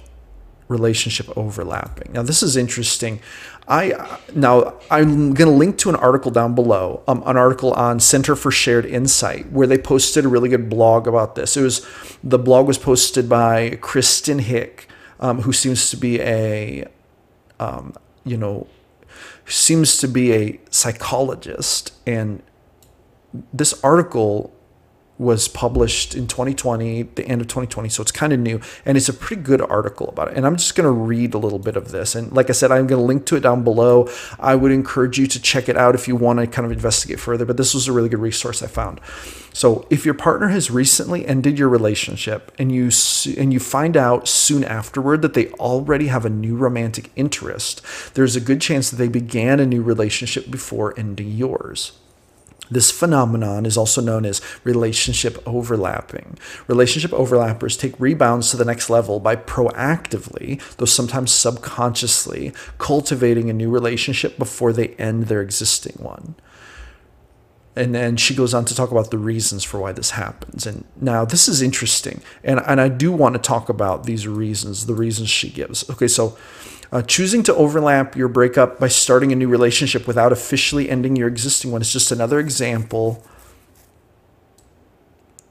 relationship 0.69 1.29
overlapping. 1.37 2.13
Now, 2.13 2.23
this 2.23 2.43
is 2.43 2.57
interesting. 2.57 3.21
I 3.69 4.19
now 4.35 4.75
I'm 4.91 5.35
going 5.35 5.51
to 5.51 5.57
link 5.57 5.79
to 5.79 5.91
an 5.91 5.97
article 5.97 6.31
down 6.31 6.55
below, 6.55 7.03
um, 7.07 7.23
an 7.27 7.37
article 7.37 7.73
on 7.75 8.01
Center 8.01 8.35
for 8.35 8.51
Shared 8.51 8.87
Insight, 8.87 9.53
where 9.53 9.67
they 9.67 9.79
posted 9.79 10.25
a 10.25 10.29
really 10.29 10.49
good 10.49 10.69
blog 10.69 11.07
about 11.07 11.35
this. 11.35 11.57
It 11.57 11.63
was 11.63 11.87
the 12.25 12.39
blog 12.39 12.67
was 12.67 12.79
posted 12.79 13.29
by 13.29 13.79
Kristen 13.81 14.41
Hick, 14.41 14.89
um, 15.21 15.43
who 15.43 15.53
seems 15.53 15.91
to 15.91 15.97
be 15.97 16.21
a, 16.21 16.87
um, 17.61 17.95
you 18.25 18.37
know, 18.37 18.67
seems 19.47 19.99
to 19.99 20.09
be 20.09 20.33
a 20.33 20.61
psychologist, 20.71 21.93
and 22.07 22.43
this 23.53 23.79
article 23.85 24.53
was 25.23 25.49
published 25.49 26.15
in 26.15 26.27
2020, 26.27 27.03
the 27.15 27.25
end 27.27 27.41
of 27.41 27.49
2020, 27.49 27.89
so 27.89 28.03
it's 28.03 28.13
kind 28.13 28.33
of 28.33 28.41
new, 28.41 28.61
and 28.85 28.97
it's 28.97 29.09
a 29.09 29.15
pretty 29.15 29.43
good 29.43 29.61
article 29.61 30.09
about 30.09 30.29
it. 30.29 30.37
And 30.37 30.47
I'm 30.47 30.57
just 30.57 30.75
going 30.75 30.85
to 30.85 30.91
read 30.91 31.35
a 31.35 31.39
little 31.39 31.59
bit 31.59 31.77
of 31.77 31.93
this. 31.93 32.15
And 32.15 32.33
like 32.33 32.51
I 32.51 32.53
said, 32.53 32.71
I'm 32.71 32.87
going 32.87 33.01
to 33.01 33.07
link 33.07 33.25
to 33.27 33.37
it 33.37 33.41
down 33.41 33.65
below. 33.65 34.09
I 34.39 34.55
would 34.55 34.73
encourage 34.73 35.19
you 35.19 35.27
to 35.27 35.41
check 35.41 35.69
it 35.69 35.77
out 35.77 35.95
if 35.95 36.09
you 36.09 36.17
want 36.17 36.41
to 36.41 36.47
kind 36.47 36.67
of 36.67 36.73
investigate 36.73 37.21
further. 37.21 37.45
But 37.45 37.57
this 37.57 37.73
was 37.73 37.89
a 37.89 37.93
really 37.93 38.09
good 38.09 38.21
resource 38.21 38.63
I 38.63 38.67
found. 38.67 39.01
So 39.55 39.87
if 39.91 40.05
your 40.05 40.15
partner 40.15 40.49
has 40.49 40.71
recently 40.71 41.27
ended 41.27 41.59
your 41.59 41.69
relationship 41.69 42.53
and 42.59 42.73
you 42.73 42.91
and 43.39 43.53
you 43.53 43.61
find 43.61 43.97
out 43.97 44.27
soon 44.27 44.65
afterward 44.65 45.23
that 45.23 45.35
they 45.35 45.49
already 45.53 46.07
have 46.07 46.25
a 46.25 46.31
new 46.31 46.57
romantic 46.57 47.11
interest, 47.17 47.83
there's 48.15 48.35
a 48.35 48.41
good 48.41 48.61
chance 48.61 48.91
that 48.91 48.97
they 48.97 49.09
began 49.09 49.61
a 49.61 49.67
new 49.67 49.83
relationship 49.83 50.51
before 50.51 50.99
ending 50.99 51.33
yours. 51.33 51.93
This 52.71 52.91
phenomenon 52.91 53.67
is 53.67 53.77
also 53.77 54.01
known 54.01 54.25
as 54.25 54.41
relationship 54.65 55.43
overlapping. 55.47 56.39
Relationship 56.69 57.11
overlappers 57.11 57.79
take 57.79 57.99
rebounds 58.01 58.51
to 58.51 58.57
the 58.57 58.65
next 58.65 58.89
level 58.89 59.21
by 59.21 59.37
proactively, 59.37 60.61
though 60.77 60.87
sometimes 60.87 61.33
subconsciously, 61.33 62.53
cultivating 62.79 63.51
a 63.51 63.53
new 63.53 63.69
relationship 63.69 64.39
before 64.39 64.73
they 64.73 64.89
end 64.91 65.25
their 65.25 65.43
existing 65.43 65.97
one. 66.03 66.35
And 67.75 67.95
then 67.95 68.17
she 68.17 68.35
goes 68.35 68.53
on 68.53 68.67
to 68.67 68.75
talk 68.75 68.91
about 68.91 69.11
the 69.11 69.19
reasons 69.19 69.65
for 69.65 69.81
why 69.81 69.93
this 69.93 70.11
happens. 70.11 70.67
And 70.67 70.85
now 71.01 71.25
this 71.25 71.49
is 71.49 71.63
interesting. 71.63 72.23
And, 72.45 72.61
and 72.67 72.81
I 72.81 72.89
do 72.89 73.11
want 73.11 73.35
to 73.35 73.41
talk 73.41 73.69
about 73.71 74.05
these 74.05 74.29
reasons, 74.29 74.87
the 74.87 74.95
reasons 74.95 75.31
she 75.31 75.49
gives. 75.49 75.89
Okay, 75.89 76.09
so 76.09 76.37
uh, 76.93 77.03
choosing 77.03 77.43
to 77.43 77.55
overlap 77.55 78.15
your 78.15 78.29
breakup 78.29 78.79
by 78.79 78.89
starting 78.89 79.33
a 79.33 79.35
new 79.35 79.49
relationship 79.49 80.07
without 80.07 80.31
officially 80.31 80.91
ending 80.91 81.17
your 81.17 81.27
existing 81.27 81.73
one 81.73 81.81
is 81.81 81.93
just 81.93 82.13
another 82.13 82.39
example 82.39 83.27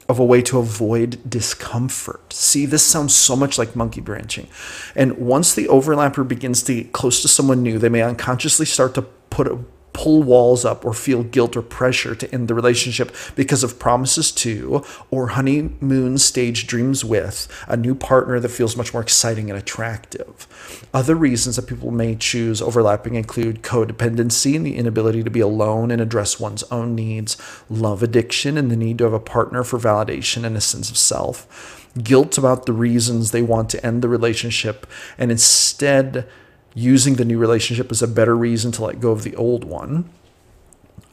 of 0.08 0.20
a 0.20 0.26
way 0.26 0.42
to 0.42 0.60
avoid 0.60 1.20
discomfort. 1.28 2.32
See, 2.34 2.66
this 2.66 2.86
sounds 2.86 3.16
so 3.16 3.36
much 3.36 3.58
like 3.58 3.76
monkey 3.76 4.02
branching. 4.02 4.48
And 4.96 5.18
once 5.18 5.56
the 5.56 5.66
overlapper 5.66 6.28
begins 6.28 6.62
to 6.64 6.76
get 6.76 6.92
close 6.92 7.22
to 7.22 7.28
someone 7.28 7.64
new, 7.64 7.80
they 7.80 7.90
may 7.90 8.04
unconsciously 8.04 8.66
start 8.66 8.94
to 8.96 9.02
put 9.02 9.48
a 9.48 9.60
pull 9.94 10.24
walls 10.24 10.64
up 10.64 10.86
or 10.86 10.94
feel 10.94 11.24
guilt 11.24 11.56
or 11.56 11.62
pressure 11.62 12.16
to 12.16 12.34
end 12.34 12.48
the 12.48 12.54
relationship 12.54 13.14
because 13.36 13.64
of 13.64 13.80
promises 13.80 14.32
to 14.32 14.84
or 15.10 15.30
honeymoon 15.30 16.18
stage 16.18 16.68
dreams 16.68 17.04
with 17.04 17.48
a 17.68 17.76
new 17.76 17.94
partner 17.94 18.40
that 18.40 18.50
feels 18.50 18.78
much 18.78 18.94
more 18.94 19.02
exciting 19.02 19.50
and 19.50 19.60
attractive. 19.60 20.48
Other 20.94 21.16
reasons 21.16 21.56
that 21.56 21.68
people 21.68 21.92
may 21.92 22.16
choose 22.16 22.62
overlapping 22.62 23.16
include 23.16 23.64
codependency 23.64 24.56
and 24.56 24.66
the 24.66 24.78
inability 24.78 25.24
to 25.24 25.30
be 25.30 25.40
alone 25.40 25.92
and 25.92 26.02
address 26.02 26.40
one's 26.40 26.64
own 26.64 26.96
needs, 26.96 27.38
love 27.70 28.02
addiction 28.04 28.58
and 28.58 28.72
the 28.72 28.78
need 28.78 28.98
to 29.00 29.04
have 29.06 29.14
a 29.14 29.20
partner 29.20 29.64
for 29.64 29.80
validation 29.80 30.44
and 30.44 30.56
a 30.56 30.62
sense 30.62 30.90
of 30.90 30.98
self, 30.98 31.90
guilt 32.02 32.38
about 32.38 32.66
the 32.66 32.74
reasons 32.74 33.32
they 33.32 33.42
want 33.42 33.70
to 33.70 33.86
end 33.86 34.02
the 34.02 34.10
relationship, 34.10 34.88
and 35.18 35.32
instead 35.32 36.28
using 36.74 37.16
the 37.16 37.26
new 37.26 37.38
relationship 37.38 37.92
as 37.92 38.02
a 38.02 38.08
better 38.08 38.36
reason 38.36 38.72
to 38.74 38.84
let 38.84 39.00
go 39.00 39.12
of 39.12 39.24
the 39.24 39.36
old 39.36 39.64
one. 39.64 40.10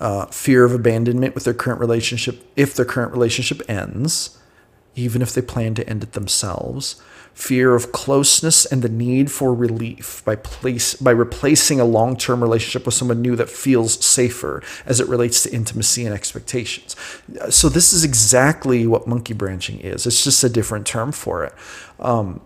Uh, 0.01 0.27
fear 0.27 0.65
of 0.65 0.73
abandonment 0.73 1.35
with 1.35 1.43
their 1.43 1.55
current 1.55 1.81
relationship 1.81 2.45
if 2.55 2.75
their 2.75 2.85
current 2.85 3.11
relationship 3.11 3.61
ends, 3.69 4.39
even 4.95 5.23
if 5.23 5.33
they 5.33 5.43
plan 5.43 5.75
to 5.75 5.89
end 5.89 6.05
it 6.05 6.13
themselves. 6.13 7.03
Fear 7.35 7.75
of 7.75 7.93
closeness 7.93 8.65
and 8.65 8.83
the 8.83 8.89
need 8.89 9.31
for 9.31 9.55
relief 9.55 10.25
by 10.25 10.35
place 10.35 10.95
by 10.95 11.13
replacing 11.13 11.79
a 11.79 11.85
long-term 11.85 12.43
relationship 12.43 12.85
with 12.85 12.95
someone 12.95 13.23
new 13.23 13.37
that 13.37 13.49
feels 13.49 14.05
safer 14.05 14.61
as 14.87 14.99
it 14.99 15.09
relates 15.09 15.45
to 15.45 15.53
intimacy 15.53 16.05
and 16.05 16.15
expectations. 16.15 16.97
So 17.51 17.69
this 17.69 17.93
is 17.93 18.03
exactly 18.03 18.89
what 18.89 19.07
monkey 19.07 19.35
branching 19.35 19.79
is. 19.79 20.05
It's 20.05 20.25
just 20.25 20.43
a 20.43 20.49
different 20.49 20.87
term 20.87 21.13
for 21.13 21.45
it. 21.45 21.55
Um, 22.01 22.41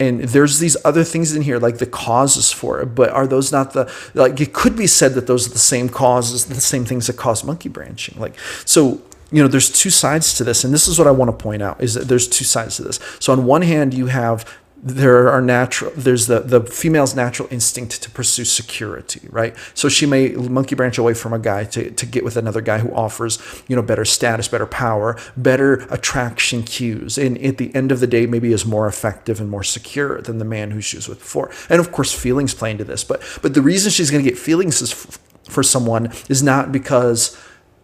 and 0.00 0.20
there's 0.20 0.58
these 0.58 0.76
other 0.84 1.04
things 1.04 1.34
in 1.34 1.42
here 1.42 1.58
like 1.58 1.78
the 1.78 1.86
causes 1.86 2.52
for 2.52 2.80
it 2.80 2.86
but 2.94 3.10
are 3.10 3.26
those 3.26 3.52
not 3.52 3.72
the 3.72 3.92
like 4.14 4.40
it 4.40 4.52
could 4.52 4.76
be 4.76 4.86
said 4.86 5.14
that 5.14 5.26
those 5.26 5.46
are 5.46 5.50
the 5.50 5.58
same 5.58 5.88
causes 5.88 6.46
the 6.46 6.54
same 6.60 6.84
things 6.84 7.06
that 7.06 7.16
cause 7.16 7.44
monkey 7.44 7.68
branching 7.68 8.18
like 8.20 8.34
so 8.64 9.00
you 9.30 9.42
know 9.42 9.48
there's 9.48 9.70
two 9.70 9.90
sides 9.90 10.34
to 10.34 10.44
this 10.44 10.64
and 10.64 10.72
this 10.72 10.88
is 10.88 10.98
what 10.98 11.06
i 11.06 11.10
want 11.10 11.28
to 11.28 11.42
point 11.42 11.62
out 11.62 11.80
is 11.80 11.94
that 11.94 12.08
there's 12.08 12.28
two 12.28 12.44
sides 12.44 12.76
to 12.76 12.82
this. 12.82 12.98
So 13.20 13.32
on 13.32 13.44
one 13.44 13.62
hand 13.62 13.94
you 13.94 14.06
have 14.06 14.48
there 14.80 15.28
are 15.28 15.40
natural 15.40 15.90
there's 15.96 16.28
the 16.28 16.40
the 16.40 16.60
female's 16.60 17.14
natural 17.14 17.48
instinct 17.50 18.00
to 18.02 18.10
pursue 18.10 18.44
security 18.44 19.20
right? 19.30 19.56
So 19.74 19.88
she 19.88 20.06
may 20.06 20.28
monkey 20.30 20.74
branch 20.76 20.98
away 20.98 21.14
from 21.14 21.32
a 21.32 21.38
guy 21.38 21.64
to, 21.64 21.90
to 21.90 22.06
get 22.06 22.24
with 22.24 22.36
another 22.36 22.60
guy 22.60 22.78
who 22.78 22.92
offers 22.94 23.38
you 23.66 23.74
know 23.74 23.82
better 23.82 24.04
status 24.04 24.46
better 24.46 24.66
power 24.66 25.18
better 25.36 25.86
attraction 25.90 26.62
cues. 26.62 27.18
And 27.18 27.36
at 27.38 27.58
the 27.58 27.74
end 27.74 27.90
of 27.90 28.00
the 28.00 28.06
day 28.06 28.26
maybe 28.26 28.52
is 28.52 28.64
more 28.64 28.86
effective 28.86 29.40
and 29.40 29.50
more 29.50 29.64
secure 29.64 30.20
than 30.20 30.38
the 30.38 30.44
man 30.44 30.70
who 30.70 30.80
she 30.80 30.96
was 30.96 31.08
with 31.08 31.18
before. 31.18 31.50
And 31.68 31.80
of 31.80 31.90
course 31.90 32.12
feelings 32.12 32.54
play 32.54 32.70
into 32.70 32.84
this 32.84 33.02
but 33.02 33.20
but 33.42 33.54
the 33.54 33.62
reason 33.62 33.90
she's 33.90 34.10
going 34.10 34.22
to 34.22 34.30
get 34.30 34.38
feelings 34.38 34.80
is 34.80 34.92
f- 34.92 35.18
for 35.44 35.62
someone 35.62 36.12
is 36.28 36.42
not 36.42 36.70
because 36.70 37.36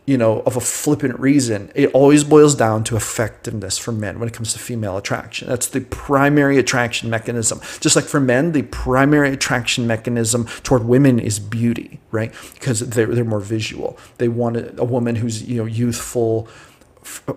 you 0.07 0.19
know, 0.19 0.41
of 0.41 0.57
a 0.57 0.61
flippant 0.61 1.19
reason, 1.19 1.73
it 1.75 1.91
always 1.93 2.25
boils 2.25 2.55
down 2.55 2.85
to 2.85 2.95
effectiveness 2.95 3.79
for 3.79 3.91
men 3.91 4.19
when 4.19 4.29
it 4.29 4.35
comes 4.35 4.53
to 4.53 4.59
female 4.59 4.99
attraction. 4.99 5.49
That's 5.49 5.67
the 5.67 5.81
primary 5.81 6.59
attraction 6.59 7.09
mechanism. 7.09 7.61
Just 7.81 7.97
like 7.97 8.05
for 8.05 8.21
men, 8.21 8.53
the 8.53 8.63
primary 8.63 9.33
attraction 9.33 9.87
mechanism 9.87 10.45
toward 10.63 10.85
women 10.85 11.19
is 11.19 11.39
beauty, 11.39 12.01
right? 12.11 12.35
Because 12.53 12.81
they're, 12.81 13.07
they're 13.07 13.25
more 13.25 13.41
visual. 13.41 13.99
They 14.19 14.29
want 14.29 14.59
a, 14.59 14.79
a 14.79 14.85
woman 14.85 15.17
who's, 15.17 15.43
you 15.45 15.57
know, 15.57 15.65
youthful, 15.65 16.49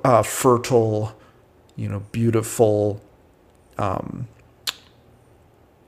uh, 0.03 0.23
fertile, 0.23 1.17
you 1.77 1.87
know, 1.87 2.01
beautiful, 2.11 3.01
um, 3.77 4.27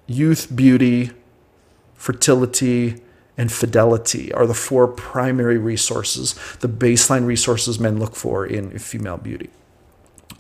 youth, 0.08 0.56
beauty, 0.56 1.12
fertility, 1.96 3.02
and 3.40 3.50
fidelity 3.50 4.34
are 4.34 4.46
the 4.46 4.54
four 4.54 4.86
primary 4.86 5.58
resources, 5.58 6.36
the 6.60 6.68
baseline 6.68 7.26
resources 7.26 7.80
men 7.80 7.98
look 7.98 8.14
for 8.14 8.46
in 8.46 8.78
female 8.78 9.18
beauty. 9.18 9.50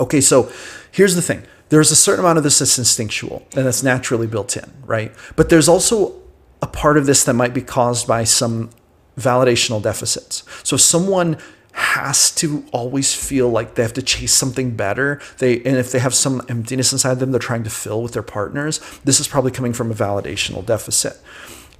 Okay, 0.02 0.20
so 0.20 0.52
here's 0.92 1.16
the 1.16 1.22
thing 1.22 1.44
there's 1.70 1.92
a 1.92 1.96
certain 1.96 2.26
amount 2.26 2.38
of 2.38 2.44
this 2.44 2.60
that's 2.60 2.78
instinctual 2.78 3.48
and 3.56 3.66
that's 3.66 3.84
naturally 3.84 4.28
built 4.28 4.58
in, 4.58 4.70
right? 4.86 5.14
But 5.38 5.50
there's 5.50 5.70
also 5.70 6.14
a 6.62 6.68
part 6.68 6.98
of 6.98 7.06
this 7.06 7.24
that 7.24 7.36
might 7.36 7.54
be 7.54 7.62
caused 7.62 8.06
by 8.06 8.26
some 8.26 8.70
validational 9.18 9.82
deficits. 9.82 10.44
So 10.64 10.76
if 10.76 10.82
someone 10.82 11.38
has 11.72 12.32
to 12.32 12.66
always 12.74 13.14
feel 13.14 13.48
like 13.48 13.76
they 13.76 13.84
have 13.84 13.94
to 13.94 14.02
chase 14.02 14.34
something 14.34 14.76
better. 14.76 15.22
They 15.38 15.58
and 15.58 15.78
if 15.78 15.94
they 15.94 16.00
have 16.00 16.14
some 16.14 16.42
emptiness 16.50 16.92
inside 16.92 17.20
them 17.20 17.32
they're 17.32 17.40
trying 17.40 17.64
to 17.64 17.70
fill 17.70 18.04
with 18.04 18.12
their 18.12 18.24
partners, 18.24 18.82
this 19.06 19.22
is 19.22 19.28
probably 19.30 19.52
coming 19.52 19.72
from 19.72 19.90
a 19.90 19.96
validational 19.96 20.66
deficit. 20.66 21.18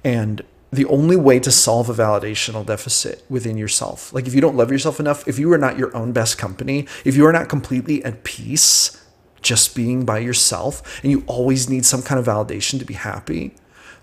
And 0.02 0.42
the 0.72 0.86
only 0.86 1.16
way 1.16 1.40
to 1.40 1.50
solve 1.50 1.90
a 1.90 1.94
validational 1.94 2.64
deficit 2.64 3.24
within 3.28 3.56
yourself. 3.56 4.12
Like 4.12 4.26
if 4.26 4.34
you 4.34 4.40
don't 4.40 4.56
love 4.56 4.70
yourself 4.70 5.00
enough, 5.00 5.26
if 5.26 5.38
you 5.38 5.52
are 5.52 5.58
not 5.58 5.78
your 5.78 5.94
own 5.96 6.12
best 6.12 6.38
company, 6.38 6.86
if 7.04 7.16
you 7.16 7.26
are 7.26 7.32
not 7.32 7.48
completely 7.48 8.04
at 8.04 8.22
peace 8.22 8.96
just 9.42 9.74
being 9.74 10.04
by 10.04 10.18
yourself 10.18 11.02
and 11.02 11.10
you 11.10 11.24
always 11.26 11.68
need 11.68 11.84
some 11.84 12.02
kind 12.02 12.18
of 12.18 12.26
validation 12.26 12.78
to 12.78 12.84
be 12.84 12.94
happy, 12.94 13.54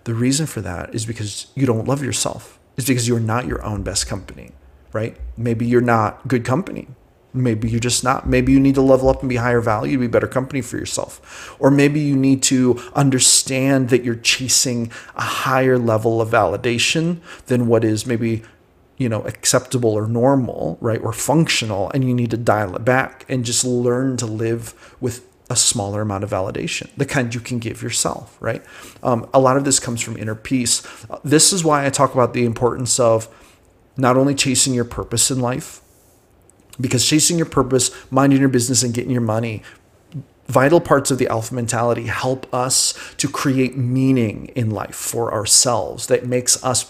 the 0.03 0.13
reason 0.13 0.45
for 0.45 0.61
that 0.61 0.93
is 0.93 1.05
because 1.05 1.47
you 1.55 1.65
don't 1.65 1.87
love 1.87 2.03
yourself. 2.03 2.59
It's 2.75 2.87
because 2.87 3.07
you're 3.07 3.19
not 3.19 3.47
your 3.47 3.63
own 3.63 3.83
best 3.83 4.07
company, 4.07 4.51
right? 4.91 5.17
Maybe 5.37 5.65
you're 5.65 5.81
not 5.81 6.27
good 6.27 6.43
company. 6.43 6.87
Maybe 7.33 7.69
you're 7.69 7.79
just 7.79 8.03
not. 8.03 8.27
Maybe 8.27 8.51
you 8.51 8.59
need 8.59 8.75
to 8.75 8.81
level 8.81 9.09
up 9.09 9.21
and 9.21 9.29
be 9.29 9.35
higher 9.35 9.61
value 9.61 9.93
to 9.93 9.99
be 9.99 10.07
better 10.07 10.27
company 10.27 10.61
for 10.61 10.77
yourself. 10.77 11.55
Or 11.59 11.69
maybe 11.69 11.99
you 11.99 12.15
need 12.15 12.41
to 12.43 12.79
understand 12.93 13.89
that 13.89 14.03
you're 14.03 14.15
chasing 14.15 14.91
a 15.15 15.21
higher 15.21 15.77
level 15.77 16.21
of 16.21 16.29
validation 16.29 17.19
than 17.45 17.67
what 17.67 17.83
is 17.83 18.05
maybe 18.05 18.43
you 18.97 19.07
know 19.07 19.21
acceptable 19.23 19.93
or 19.93 20.07
normal 20.07 20.77
right 20.81 21.01
or 21.01 21.13
functional 21.13 21.89
and 21.91 22.03
you 22.03 22.13
need 22.13 22.31
to 22.31 22.37
dial 22.37 22.75
it 22.75 22.83
back 22.83 23.25
and 23.29 23.45
just 23.45 23.63
learn 23.63 24.17
to 24.17 24.25
live 24.25 24.95
with 24.99 25.25
a 25.49 25.55
smaller 25.55 26.01
amount 26.01 26.23
of 26.23 26.29
validation 26.29 26.89
the 26.97 27.05
kind 27.05 27.33
you 27.33 27.39
can 27.39 27.59
give 27.59 27.81
yourself 27.81 28.35
right 28.39 28.63
um, 29.03 29.29
a 29.33 29.39
lot 29.39 29.55
of 29.55 29.63
this 29.63 29.79
comes 29.79 30.01
from 30.01 30.17
inner 30.17 30.35
peace 30.35 30.81
this 31.23 31.53
is 31.53 31.63
why 31.63 31.85
i 31.85 31.89
talk 31.89 32.13
about 32.13 32.33
the 32.33 32.43
importance 32.43 32.99
of 32.99 33.27
not 33.95 34.17
only 34.17 34.35
chasing 34.35 34.73
your 34.73 34.85
purpose 34.85 35.31
in 35.31 35.39
life 35.39 35.81
because 36.79 37.05
chasing 37.05 37.37
your 37.37 37.45
purpose, 37.45 37.91
minding 38.11 38.39
your 38.39 38.49
business, 38.49 38.83
and 38.83 38.93
getting 38.93 39.11
your 39.11 39.21
money, 39.21 39.63
vital 40.47 40.79
parts 40.79 41.11
of 41.11 41.17
the 41.17 41.27
alpha 41.27 41.53
mentality 41.53 42.03
help 42.03 42.51
us 42.53 42.93
to 43.17 43.27
create 43.27 43.77
meaning 43.77 44.45
in 44.55 44.69
life 44.69 44.95
for 44.95 45.33
ourselves 45.33 46.07
that 46.07 46.25
makes 46.25 46.63
us 46.63 46.83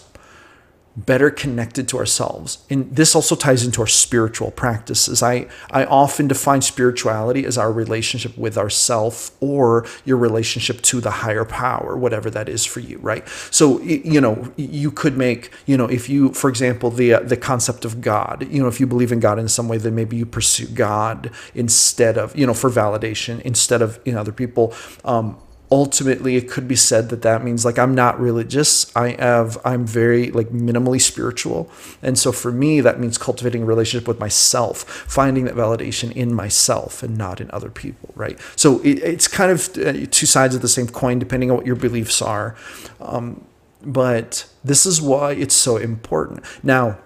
better 1.06 1.30
connected 1.30 1.88
to 1.88 1.98
ourselves. 1.98 2.58
And 2.70 2.94
this 2.94 3.14
also 3.14 3.34
ties 3.36 3.64
into 3.64 3.80
our 3.80 3.86
spiritual 3.86 4.50
practices. 4.50 5.22
I, 5.22 5.48
I 5.70 5.84
often 5.84 6.28
define 6.28 6.62
spirituality 6.62 7.44
as 7.44 7.56
our 7.56 7.72
relationship 7.72 8.36
with 8.36 8.58
ourself 8.58 9.30
or 9.40 9.86
your 10.04 10.16
relationship 10.16 10.82
to 10.82 11.00
the 11.00 11.10
higher 11.10 11.44
power, 11.44 11.96
whatever 11.96 12.30
that 12.30 12.48
is 12.48 12.64
for 12.64 12.80
you, 12.80 12.98
right? 12.98 13.26
So, 13.50 13.80
you 13.82 14.20
know, 14.20 14.52
you 14.56 14.90
could 14.90 15.16
make, 15.16 15.52
you 15.66 15.76
know, 15.76 15.86
if 15.86 16.08
you, 16.08 16.32
for 16.32 16.50
example, 16.50 16.90
the, 16.90 17.14
uh, 17.14 17.20
the 17.20 17.36
concept 17.36 17.84
of 17.84 18.00
God, 18.00 18.46
you 18.50 18.62
know, 18.62 18.68
if 18.68 18.80
you 18.80 18.86
believe 18.86 19.12
in 19.12 19.20
God 19.20 19.38
in 19.38 19.48
some 19.48 19.68
way, 19.68 19.78
then 19.78 19.94
maybe 19.94 20.16
you 20.16 20.26
pursue 20.26 20.66
God 20.66 21.30
instead 21.54 22.18
of, 22.18 22.36
you 22.36 22.46
know, 22.46 22.54
for 22.54 22.70
validation 22.70 23.40
instead 23.42 23.82
of 23.82 24.00
in 24.04 24.16
other 24.16 24.32
people. 24.32 24.74
Um, 25.04 25.38
ultimately 25.70 26.36
it 26.36 26.48
could 26.48 26.66
be 26.66 26.76
said 26.76 27.10
that 27.10 27.22
that 27.22 27.44
means 27.44 27.64
like 27.64 27.78
i'm 27.78 27.94
not 27.94 28.18
religious. 28.18 28.94
I 28.96 29.10
have 29.20 29.58
i'm 29.64 29.86
very 29.86 30.30
like 30.30 30.48
minimally 30.48 31.00
spiritual. 31.00 31.70
And 32.02 32.18
so 32.18 32.32
for 32.32 32.50
me 32.50 32.80
that 32.80 32.98
means 32.98 33.18
cultivating 33.18 33.62
a 33.62 33.66
relationship 33.66 34.08
with 34.08 34.18
myself 34.18 34.84
finding 34.84 35.44
that 35.44 35.54
validation 35.54 36.12
in 36.12 36.32
myself 36.34 37.02
and 37.02 37.16
not 37.16 37.40
in 37.40 37.50
other 37.50 37.70
people 37.70 38.10
right? 38.14 38.38
So 38.56 38.80
it, 38.80 38.98
it's 39.02 39.28
kind 39.28 39.50
of 39.50 39.68
uh, 39.78 40.06
two 40.10 40.26
sides 40.26 40.54
of 40.54 40.62
the 40.62 40.68
same 40.68 40.88
coin 40.88 41.18
depending 41.18 41.50
on 41.50 41.56
what 41.58 41.66
your 41.66 41.76
beliefs 41.76 42.22
are. 42.22 42.56
Um, 43.00 43.44
but 43.82 44.48
this 44.64 44.86
is 44.86 45.00
why 45.00 45.32
it's 45.32 45.54
so 45.54 45.76
important. 45.76 46.44
Now 46.62 46.98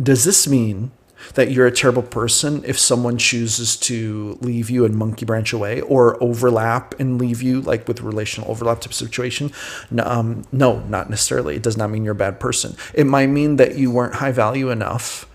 does 0.00 0.24
this 0.24 0.46
mean 0.46 0.92
that 1.34 1.50
you're 1.50 1.66
a 1.66 1.72
terrible 1.72 2.02
person 2.02 2.62
if 2.64 2.78
someone 2.78 3.18
chooses 3.18 3.76
to 3.76 4.38
leave 4.40 4.70
you 4.70 4.84
and 4.84 4.96
monkey 4.96 5.24
branch 5.24 5.52
away 5.52 5.80
or 5.82 6.22
overlap 6.22 6.98
and 7.00 7.18
leave 7.20 7.42
you 7.42 7.60
like 7.60 7.86
with 7.88 8.00
relational 8.00 8.50
overlap 8.50 8.80
type 8.80 8.92
situation. 8.92 9.50
No, 9.90 10.04
um, 10.04 10.44
no 10.52 10.80
not 10.80 11.10
necessarily. 11.10 11.56
It 11.56 11.62
does 11.62 11.76
not 11.76 11.90
mean 11.90 12.04
you're 12.04 12.12
a 12.12 12.16
bad 12.16 12.40
person. 12.40 12.76
It 12.94 13.06
might 13.06 13.28
mean 13.28 13.56
that 13.56 13.76
you 13.76 13.90
weren't 13.90 14.16
high 14.16 14.32
value 14.32 14.70
enough 14.70 15.28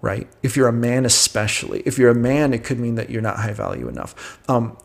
right? 0.00 0.28
If 0.42 0.54
you're 0.54 0.68
a 0.68 0.72
man 0.72 1.06
especially. 1.06 1.80
If 1.86 1.96
you're 1.96 2.10
a 2.10 2.14
man 2.14 2.52
it 2.52 2.62
could 2.62 2.78
mean 2.78 2.96
that 2.96 3.08
you're 3.08 3.22
not 3.22 3.38
high 3.38 3.54
value 3.54 3.88
enough. 3.88 4.38
Um, 4.50 4.76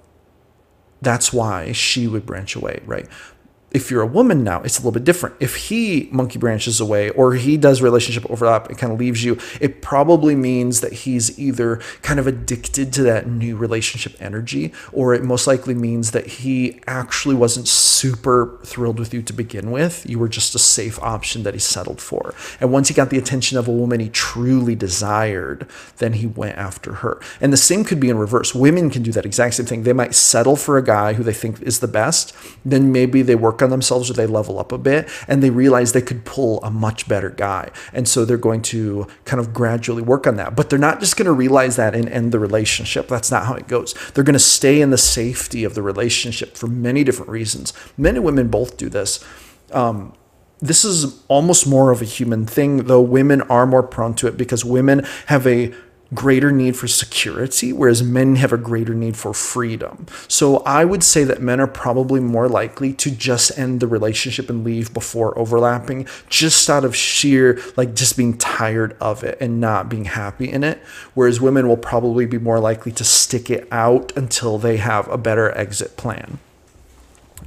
that's 1.01 1.33
why 1.33 1.73
she 1.73 2.07
would 2.07 2.25
branch 2.25 2.55
away 2.55 2.81
right 2.85 3.07
if 3.71 3.91
you're 3.91 4.01
a 4.01 4.07
woman 4.07 4.43
now, 4.43 4.61
it's 4.61 4.77
a 4.77 4.81
little 4.81 4.91
bit 4.91 5.03
different. 5.03 5.35
If 5.39 5.55
he 5.55 6.09
monkey 6.11 6.39
branches 6.39 6.79
away 6.79 7.09
or 7.11 7.35
he 7.35 7.57
does 7.57 7.81
relationship 7.81 8.29
overlap, 8.29 8.69
it 8.71 8.77
kind 8.77 8.91
of 8.91 8.99
leaves 8.99 9.23
you, 9.23 9.37
it 9.61 9.81
probably 9.81 10.35
means 10.35 10.81
that 10.81 10.93
he's 10.93 11.37
either 11.39 11.77
kind 12.01 12.19
of 12.19 12.27
addicted 12.27 12.91
to 12.93 13.03
that 13.03 13.27
new 13.27 13.55
relationship 13.55 14.15
energy, 14.19 14.73
or 14.91 15.13
it 15.13 15.23
most 15.23 15.45
likely 15.45 15.75
means 15.75 16.11
that 16.11 16.25
he 16.25 16.81
actually 16.87 17.35
wasn't 17.35 17.67
super 17.67 18.59
thrilled 18.63 18.99
with 18.99 19.13
you 19.13 19.21
to 19.21 19.33
begin 19.33 19.71
with. 19.71 20.09
You 20.09 20.19
were 20.19 20.29
just 20.29 20.55
a 20.55 20.59
safe 20.59 20.99
option 20.99 21.43
that 21.43 21.53
he 21.53 21.59
settled 21.59 22.01
for. 22.01 22.33
And 22.59 22.71
once 22.71 22.87
he 22.87 22.93
got 22.93 23.09
the 23.09 23.17
attention 23.17 23.57
of 23.57 23.67
a 23.67 23.71
woman 23.71 23.99
he 23.99 24.09
truly 24.09 24.75
desired, 24.75 25.67
then 25.97 26.13
he 26.13 26.25
went 26.25 26.57
after 26.57 26.93
her. 26.95 27.19
And 27.39 27.53
the 27.53 27.57
same 27.57 27.83
could 27.83 27.99
be 27.99 28.09
in 28.09 28.17
reverse. 28.17 28.55
Women 28.55 28.89
can 28.89 29.03
do 29.03 29.11
that 29.11 29.25
exact 29.25 29.55
same 29.55 29.65
thing. 29.65 29.83
They 29.83 29.93
might 29.93 30.15
settle 30.15 30.55
for 30.55 30.77
a 30.77 30.83
guy 30.83 31.13
who 31.13 31.23
they 31.23 31.33
think 31.33 31.61
is 31.61 31.79
the 31.79 31.87
best, 31.87 32.35
then 32.65 32.91
maybe 32.91 33.21
they 33.21 33.35
work 33.35 33.58
work 33.59 33.63
on 33.63 33.69
themselves 33.69 34.09
or 34.09 34.13
they 34.13 34.25
level 34.25 34.57
up 34.59 34.71
a 34.71 34.77
bit 34.77 35.09
and 35.27 35.43
they 35.43 35.49
realize 35.49 35.91
they 35.91 36.01
could 36.01 36.23
pull 36.25 36.63
a 36.63 36.71
much 36.71 37.07
better 37.07 37.29
guy. 37.29 37.69
And 37.93 38.07
so 38.07 38.25
they're 38.25 38.37
going 38.37 38.61
to 38.63 39.07
kind 39.25 39.39
of 39.39 39.53
gradually 39.53 40.01
work 40.01 40.25
on 40.25 40.37
that. 40.37 40.55
But 40.55 40.69
they're 40.69 40.79
not 40.79 40.99
just 40.99 41.17
going 41.17 41.25
to 41.25 41.33
realize 41.33 41.75
that 41.75 41.95
and 41.95 42.07
end 42.09 42.31
the 42.31 42.39
relationship. 42.39 43.07
That's 43.07 43.31
not 43.31 43.45
how 43.45 43.55
it 43.55 43.67
goes. 43.67 43.93
They're 44.13 44.23
going 44.23 44.33
to 44.33 44.39
stay 44.39 44.81
in 44.81 44.91
the 44.91 44.97
safety 44.97 45.63
of 45.63 45.75
the 45.75 45.81
relationship 45.81 46.55
for 46.55 46.67
many 46.67 47.03
different 47.03 47.29
reasons. 47.29 47.73
Men 47.97 48.15
and 48.15 48.25
women 48.25 48.47
both 48.47 48.77
do 48.77 48.89
this. 48.89 49.23
Um, 49.71 50.13
this 50.61 50.83
is 50.83 51.23
almost 51.27 51.67
more 51.67 51.91
of 51.91 52.01
a 52.01 52.05
human 52.05 52.45
thing, 52.45 52.85
though 52.85 53.01
women 53.01 53.41
are 53.43 53.65
more 53.65 53.83
prone 53.83 54.13
to 54.15 54.27
it 54.27 54.35
because 54.35 54.65
women 54.65 55.05
have 55.27 55.47
a 55.47 55.73
greater 56.13 56.51
need 56.51 56.75
for 56.75 56.87
security, 56.87 57.71
whereas 57.71 58.01
men 58.01 58.35
have 58.37 58.51
a 58.51 58.57
greater 58.57 58.93
need 58.93 59.15
for 59.15 59.33
freedom. 59.33 60.07
So 60.27 60.57
I 60.59 60.83
would 60.85 61.03
say 61.03 61.23
that 61.23 61.41
men 61.41 61.59
are 61.59 61.67
probably 61.67 62.19
more 62.19 62.47
likely 62.47 62.93
to 62.93 63.11
just 63.11 63.57
end 63.57 63.79
the 63.79 63.87
relationship 63.87 64.49
and 64.49 64.63
leave 64.63 64.93
before 64.93 65.37
overlapping, 65.37 66.07
just 66.27 66.69
out 66.69 66.83
of 66.83 66.95
sheer, 66.95 67.59
like, 67.77 67.95
just 67.95 68.17
being 68.17 68.37
tired 68.37 68.97
of 68.99 69.23
it 69.23 69.37
and 69.39 69.59
not 69.59 69.87
being 69.89 70.05
happy 70.05 70.51
in 70.51 70.63
it. 70.63 70.79
Whereas 71.13 71.39
women 71.39 71.67
will 71.67 71.77
probably 71.77 72.25
be 72.25 72.39
more 72.39 72.59
likely 72.59 72.91
to 72.93 73.03
stick 73.03 73.49
it 73.49 73.67
out 73.71 74.15
until 74.17 74.57
they 74.57 74.77
have 74.77 75.07
a 75.09 75.17
better 75.17 75.55
exit 75.55 75.95
plan 75.95 76.39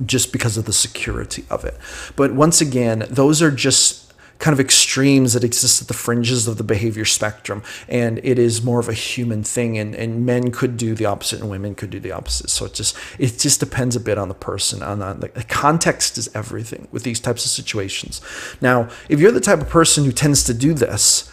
just 0.04 0.32
because 0.32 0.56
of 0.56 0.64
the 0.64 0.72
security 0.72 1.44
of 1.50 1.64
it. 1.64 1.76
But 2.16 2.32
once 2.32 2.60
again, 2.60 3.06
those 3.10 3.42
are 3.42 3.50
just 3.50 4.11
kind 4.42 4.52
of 4.52 4.58
extremes 4.58 5.34
that 5.34 5.44
exist 5.44 5.80
at 5.80 5.86
the 5.86 5.94
fringes 5.94 6.48
of 6.48 6.56
the 6.58 6.64
behavior 6.64 7.04
spectrum. 7.04 7.62
And 7.88 8.18
it 8.24 8.40
is 8.40 8.60
more 8.60 8.80
of 8.80 8.88
a 8.88 8.92
human 8.92 9.44
thing. 9.44 9.78
And, 9.78 9.94
and 9.94 10.26
men 10.26 10.50
could 10.50 10.76
do 10.76 10.96
the 10.96 11.06
opposite 11.06 11.40
and 11.40 11.48
women 11.48 11.76
could 11.76 11.90
do 11.90 12.00
the 12.00 12.10
opposite. 12.10 12.50
So 12.50 12.66
it 12.66 12.74
just 12.74 12.96
it 13.20 13.38
just 13.38 13.60
depends 13.60 13.94
a 13.94 14.00
bit 14.00 14.18
on 14.18 14.26
the 14.26 14.34
person. 14.34 14.82
On, 14.82 14.98
the, 14.98 15.30
the 15.32 15.44
context 15.44 16.18
is 16.18 16.28
everything 16.34 16.88
with 16.90 17.04
these 17.04 17.20
types 17.20 17.44
of 17.44 17.52
situations. 17.52 18.20
Now, 18.60 18.88
if 19.08 19.20
you're 19.20 19.30
the 19.30 19.40
type 19.40 19.60
of 19.60 19.68
person 19.68 20.04
who 20.04 20.12
tends 20.12 20.42
to 20.44 20.54
do 20.54 20.74
this, 20.74 21.32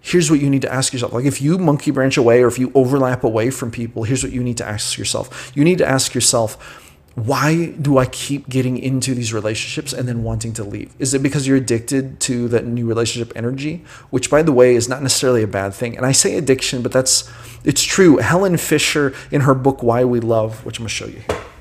here's 0.00 0.30
what 0.30 0.38
you 0.38 0.48
need 0.48 0.62
to 0.62 0.72
ask 0.72 0.92
yourself. 0.92 1.12
Like 1.12 1.24
if 1.24 1.42
you 1.42 1.58
monkey 1.58 1.90
branch 1.90 2.16
away 2.16 2.40
or 2.44 2.46
if 2.46 2.58
you 2.58 2.70
overlap 2.76 3.24
away 3.24 3.50
from 3.50 3.72
people, 3.72 4.04
here's 4.04 4.22
what 4.22 4.32
you 4.32 4.44
need 4.44 4.58
to 4.58 4.64
ask 4.64 4.96
yourself. 4.96 5.50
You 5.56 5.64
need 5.64 5.78
to 5.78 5.88
ask 5.88 6.14
yourself, 6.14 6.83
why 7.14 7.66
do 7.66 7.98
I 7.98 8.06
keep 8.06 8.48
getting 8.48 8.76
into 8.76 9.14
these 9.14 9.32
relationships 9.32 9.92
and 9.92 10.08
then 10.08 10.24
wanting 10.24 10.52
to 10.54 10.64
leave? 10.64 10.92
Is 10.98 11.14
it 11.14 11.22
because 11.22 11.46
you're 11.46 11.56
addicted 11.56 12.18
to 12.20 12.48
that 12.48 12.66
new 12.66 12.86
relationship 12.86 13.32
energy, 13.36 13.84
which 14.10 14.30
by 14.30 14.42
the 14.42 14.52
way 14.52 14.74
is 14.74 14.88
not 14.88 15.00
necessarily 15.02 15.42
a 15.42 15.46
bad 15.46 15.74
thing. 15.74 15.96
And 15.96 16.04
I 16.04 16.12
say 16.12 16.36
addiction, 16.36 16.82
but 16.82 16.90
that's 16.90 17.30
it's 17.64 17.82
true. 17.82 18.18
Helen 18.18 18.56
Fisher 18.56 19.14
in 19.30 19.42
her 19.42 19.54
book 19.54 19.82
Why 19.82 20.04
We 20.04 20.20
Love, 20.20 20.64
which 20.66 20.78
I'm 20.78 20.82
going 20.82 20.88
to 20.88 20.94
show 20.94 21.06
you 21.06 21.22
here. 21.26 21.53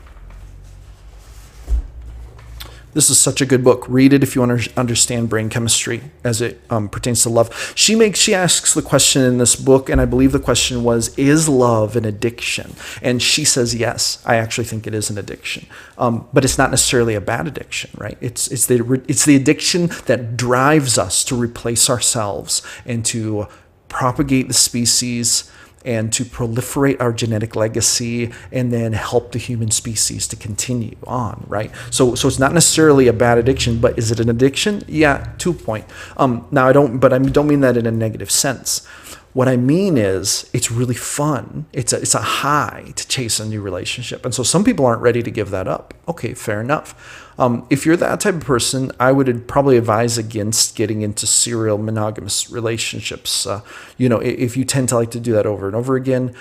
This 2.94 3.10
is 3.10 3.18
such 3.18 3.42
a 3.42 3.46
good 3.46 3.64
book. 3.64 3.86
Read 3.88 4.14
it 4.14 4.24
if 4.24 4.36
you 4.36 4.42
want 4.42 4.62
to 4.62 4.80
understand 4.80 5.30
brain 5.30 5.50
chemistry 5.50 6.02
as 6.24 6.42
it 6.42 6.62
um, 6.70 6.90
pertains 6.90 7.24
to 7.24 7.30
love. 7.30 7.74
She 7.76 7.96
makes 7.96 8.20
she 8.20 8.36
asks 8.36 8.74
the 8.74 8.82
question 8.82 9.24
in 9.24 9.40
this 9.40 9.56
book, 9.56 9.90
and 9.90 10.00
I 10.00 10.06
believe 10.06 10.32
the 10.32 10.40
question 10.40 10.84
was, 10.84 11.18
"Is 11.18 11.50
love 11.50 11.96
an 11.96 12.06
addiction?" 12.06 12.76
And 13.02 13.22
she 13.22 13.46
says, 13.46 13.74
"Yes, 13.74 14.22
I 14.26 14.36
actually 14.36 14.66
think 14.66 14.86
it 14.86 14.94
is 14.94 15.10
an 15.10 15.18
addiction, 15.18 15.66
um, 15.98 16.28
but 16.34 16.46
it's 16.46 16.58
not 16.58 16.70
necessarily 16.70 17.16
a 17.16 17.22
bad 17.22 17.48
addiction, 17.48 17.90
right? 17.98 18.18
It's 18.22 18.48
it's 18.50 18.68
the 18.68 19.02
it's 19.08 19.26
the 19.26 19.36
addiction 19.36 19.90
that 20.06 20.38
drives 20.38 20.98
us 20.98 21.24
to 21.26 21.36
replace 21.36 21.90
ourselves 21.90 22.62
and 22.86 23.04
to 23.06 23.48
propagate 23.90 24.48
the 24.48 24.54
species." 24.54 25.52
And 25.86 26.12
to 26.14 26.24
proliferate 26.24 27.00
our 27.00 27.12
genetic 27.12 27.56
legacy 27.56 28.32
and 28.52 28.72
then 28.72 28.94
help 28.94 29.32
the 29.32 29.40
human 29.40 29.72
species 29.72 30.28
to 30.28 30.36
continue 30.36 30.96
on, 31.06 31.46
right? 31.48 31.72
So, 31.90 32.16
so 32.16 32.28
it's 32.28 32.40
not 32.40 32.54
necessarily 32.54 33.08
a 33.08 33.14
bad 33.14 33.38
addiction, 33.38 33.80
but 33.80 33.98
is 33.98 34.12
it 34.12 34.20
an 34.20 34.30
addiction? 34.30 34.84
Yeah, 34.88 35.34
two 35.38 35.54
point. 35.54 35.86
Um, 36.18 36.48
now 36.52 36.68
I 36.68 36.74
don't, 36.74 37.00
but 37.00 37.14
I 37.14 37.18
don't 37.18 37.48
mean 37.48 37.62
that 37.62 37.78
in 37.78 37.86
a 37.86 37.92
negative 37.92 38.32
sense. 38.32 38.86
What 39.34 39.48
I 39.48 39.58
mean 39.58 39.98
is, 39.98 40.48
it's 40.54 40.70
really 40.70 40.94
fun. 40.94 41.66
It's 41.74 41.92
a, 41.92 42.00
it's 42.00 42.14
a 42.14 42.22
high 42.22 42.94
to 42.96 43.08
chase 43.08 43.40
a 43.40 43.46
new 43.46 43.62
relationship. 43.62 44.26
And 44.26 44.34
so 44.34 44.44
some 44.44 44.64
people 44.64 44.86
aren't 44.86 45.02
ready 45.02 45.24
to 45.24 45.32
give 45.32 45.50
that 45.50 45.68
up. 45.68 45.96
Okay, 46.08 46.36
fair 46.36 46.62
enough. 46.62 46.94
Um, 47.38 47.66
if 47.70 47.86
you're 47.86 47.98
that 47.98 48.20
type 48.20 48.36
of 48.36 48.42
person, 48.42 48.92
I 49.00 49.12
would 49.12 49.48
probably 49.48 49.78
advise 49.78 50.18
against 50.18 50.76
getting 50.76 51.02
into 51.02 51.26
serial 51.26 51.78
monogamous 51.78 52.50
relationships. 52.50 53.46
Uh, 53.46 53.62
you 53.98 54.08
know, 54.08 54.20
if 54.20 54.56
you 54.56 54.66
tend 54.66 54.90
to 54.90 54.96
like 54.96 55.12
to 55.12 55.20
do 55.20 55.34
that 55.34 55.46
over 55.46 55.68
and 55.68 55.76
over 55.76 55.96
again. 55.96 56.36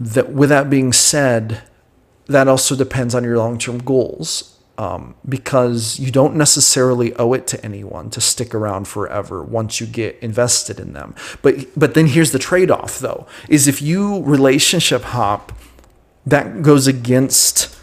That, 0.00 0.32
with 0.32 0.50
that 0.50 0.70
being 0.70 0.92
said, 0.92 1.62
that 2.28 2.46
also 2.46 2.76
depends 2.76 3.14
on 3.14 3.24
your 3.24 3.36
long 3.38 3.58
term 3.58 3.78
goals 3.78 4.58
um, 4.78 5.16
because 5.28 5.98
you 5.98 6.12
don't 6.12 6.36
necessarily 6.36 7.12
owe 7.16 7.32
it 7.32 7.48
to 7.48 7.64
anyone 7.64 8.10
to 8.10 8.20
stick 8.20 8.54
around 8.54 8.86
forever 8.86 9.42
once 9.42 9.80
you 9.80 9.86
get 9.86 10.16
invested 10.20 10.78
in 10.78 10.92
them. 10.92 11.16
But 11.42 11.66
but 11.76 11.94
then 11.94 12.06
here's 12.06 12.30
the 12.30 12.38
trade 12.38 12.70
off 12.70 13.00
though: 13.00 13.26
is 13.48 13.66
if 13.66 13.82
you 13.82 14.22
relationship 14.22 15.02
hop, 15.02 15.52
that 16.24 16.62
goes 16.62 16.86
against 16.86 17.76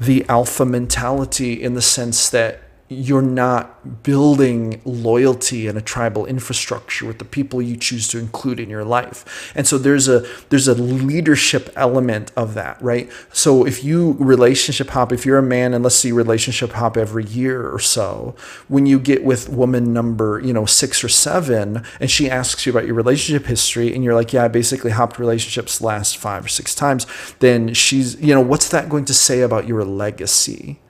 the 0.00 0.24
alpha 0.28 0.64
mentality 0.64 1.62
in 1.62 1.74
the 1.74 1.82
sense 1.82 2.30
that 2.30 2.60
you're 2.92 3.22
not 3.22 4.02
building 4.02 4.80
loyalty 4.84 5.68
and 5.68 5.78
a 5.78 5.80
tribal 5.80 6.26
infrastructure 6.26 7.06
with 7.06 7.20
the 7.20 7.24
people 7.24 7.62
you 7.62 7.76
choose 7.76 8.08
to 8.08 8.18
include 8.18 8.58
in 8.58 8.68
your 8.68 8.84
life. 8.84 9.52
And 9.54 9.64
so 9.64 9.78
there's 9.78 10.08
a 10.08 10.26
there's 10.48 10.66
a 10.66 10.74
leadership 10.74 11.72
element 11.76 12.32
of 12.36 12.54
that 12.54 12.82
right? 12.82 13.08
So 13.32 13.64
if 13.64 13.84
you 13.84 14.16
relationship 14.18 14.88
hop 14.88 15.12
if 15.12 15.24
you're 15.24 15.38
a 15.38 15.42
man 15.42 15.72
and 15.72 15.84
let's 15.84 15.94
see 15.94 16.10
relationship 16.10 16.72
hop 16.72 16.96
every 16.96 17.24
year 17.24 17.70
or 17.70 17.78
so 17.78 18.34
when 18.66 18.86
you 18.86 18.98
get 18.98 19.22
with 19.22 19.48
woman 19.48 19.92
number 19.92 20.40
you 20.44 20.52
know 20.52 20.66
six 20.66 21.04
or 21.04 21.08
seven 21.08 21.84
and 22.00 22.10
she 22.10 22.28
asks 22.28 22.66
you 22.66 22.72
about 22.72 22.86
your 22.86 22.94
relationship 22.94 23.46
history 23.46 23.94
and 23.94 24.02
you're 24.02 24.14
like 24.14 24.32
yeah 24.32 24.44
i 24.44 24.48
basically 24.48 24.90
hopped 24.90 25.18
relationships 25.18 25.80
last 25.80 26.16
five 26.16 26.44
or 26.44 26.48
six 26.48 26.74
times 26.74 27.06
then 27.38 27.72
she's 27.72 28.20
you 28.20 28.34
know 28.34 28.40
what's 28.40 28.68
that 28.68 28.88
going 28.88 29.04
to 29.04 29.14
say 29.14 29.42
about 29.42 29.68
your 29.68 29.84
legacy 29.84 30.80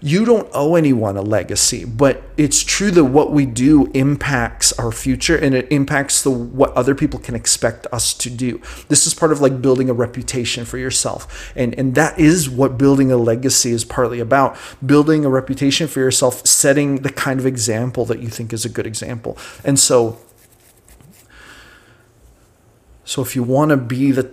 you 0.00 0.24
don't 0.24 0.48
owe 0.52 0.74
anyone 0.74 1.16
a 1.16 1.22
legacy, 1.22 1.84
but 1.84 2.22
it's 2.36 2.62
true 2.62 2.90
that 2.92 3.04
what 3.04 3.32
we 3.32 3.46
do 3.46 3.90
impacts 3.94 4.72
our 4.74 4.92
future 4.92 5.36
and 5.36 5.54
it 5.54 5.70
impacts 5.70 6.22
the 6.22 6.30
what 6.30 6.72
other 6.72 6.94
people 6.94 7.18
can 7.18 7.34
expect 7.34 7.86
us 7.92 8.14
to 8.14 8.30
do. 8.30 8.60
This 8.88 9.06
is 9.06 9.14
part 9.14 9.32
of 9.32 9.40
like 9.40 9.60
building 9.60 9.90
a 9.90 9.92
reputation 9.92 10.64
for 10.64 10.78
yourself. 10.78 11.52
And 11.56 11.74
and 11.78 11.94
that 11.94 12.18
is 12.18 12.48
what 12.48 12.78
building 12.78 13.10
a 13.10 13.16
legacy 13.16 13.70
is 13.70 13.84
partly 13.84 14.20
about. 14.20 14.56
Building 14.84 15.24
a 15.24 15.28
reputation 15.28 15.88
for 15.88 16.00
yourself, 16.00 16.46
setting 16.46 16.96
the 17.02 17.10
kind 17.10 17.40
of 17.40 17.46
example 17.46 18.04
that 18.06 18.20
you 18.20 18.28
think 18.28 18.52
is 18.52 18.64
a 18.64 18.68
good 18.68 18.86
example. 18.86 19.36
And 19.64 19.78
so 19.78 20.18
so 23.04 23.22
if 23.22 23.36
you 23.36 23.42
want 23.42 23.70
to 23.70 23.76
be 23.76 24.12
the 24.12 24.32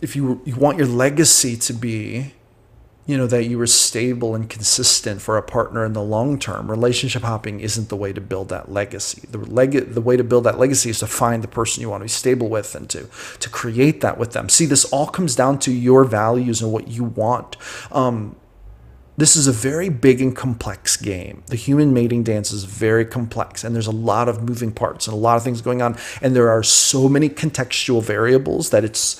if 0.00 0.14
you 0.14 0.40
you 0.44 0.56
want 0.56 0.78
your 0.78 0.86
legacy 0.86 1.56
to 1.56 1.72
be 1.72 2.34
you 3.08 3.16
know 3.16 3.26
that 3.26 3.46
you 3.46 3.56
were 3.56 3.66
stable 3.66 4.34
and 4.34 4.50
consistent 4.50 5.22
for 5.22 5.38
a 5.38 5.42
partner 5.42 5.82
in 5.82 5.94
the 5.94 6.02
long 6.02 6.38
term. 6.38 6.70
Relationship 6.70 7.22
hopping 7.22 7.58
isn't 7.58 7.88
the 7.88 7.96
way 7.96 8.12
to 8.12 8.20
build 8.20 8.50
that 8.50 8.70
legacy. 8.70 9.26
The 9.30 9.38
leg- 9.38 9.94
the 9.94 10.02
way 10.02 10.18
to 10.18 10.22
build 10.22 10.44
that 10.44 10.58
legacy 10.58 10.90
is 10.90 10.98
to 10.98 11.06
find 11.06 11.42
the 11.42 11.48
person 11.48 11.80
you 11.80 11.88
want 11.88 12.02
to 12.02 12.04
be 12.04 12.10
stable 12.10 12.50
with 12.50 12.74
and 12.74 12.88
to 12.90 13.08
to 13.40 13.48
create 13.48 14.02
that 14.02 14.18
with 14.18 14.32
them. 14.32 14.50
See 14.50 14.66
this 14.66 14.84
all 14.92 15.06
comes 15.06 15.34
down 15.34 15.58
to 15.60 15.72
your 15.72 16.04
values 16.04 16.60
and 16.60 16.70
what 16.70 16.88
you 16.88 17.04
want. 17.04 17.56
Um, 17.90 18.36
this 19.16 19.36
is 19.36 19.46
a 19.46 19.52
very 19.52 19.88
big 19.88 20.20
and 20.20 20.36
complex 20.36 20.98
game. 20.98 21.44
The 21.46 21.56
human 21.56 21.94
mating 21.94 22.24
dance 22.24 22.52
is 22.52 22.64
very 22.64 23.06
complex, 23.06 23.64
and 23.64 23.74
there's 23.74 23.86
a 23.86 23.90
lot 23.90 24.28
of 24.28 24.46
moving 24.46 24.70
parts 24.70 25.06
and 25.06 25.14
a 25.14 25.18
lot 25.18 25.38
of 25.38 25.42
things 25.42 25.62
going 25.62 25.80
on, 25.80 25.96
and 26.20 26.36
there 26.36 26.50
are 26.50 26.62
so 26.62 27.08
many 27.08 27.30
contextual 27.30 28.02
variables 28.02 28.68
that 28.68 28.84
it's 28.84 29.18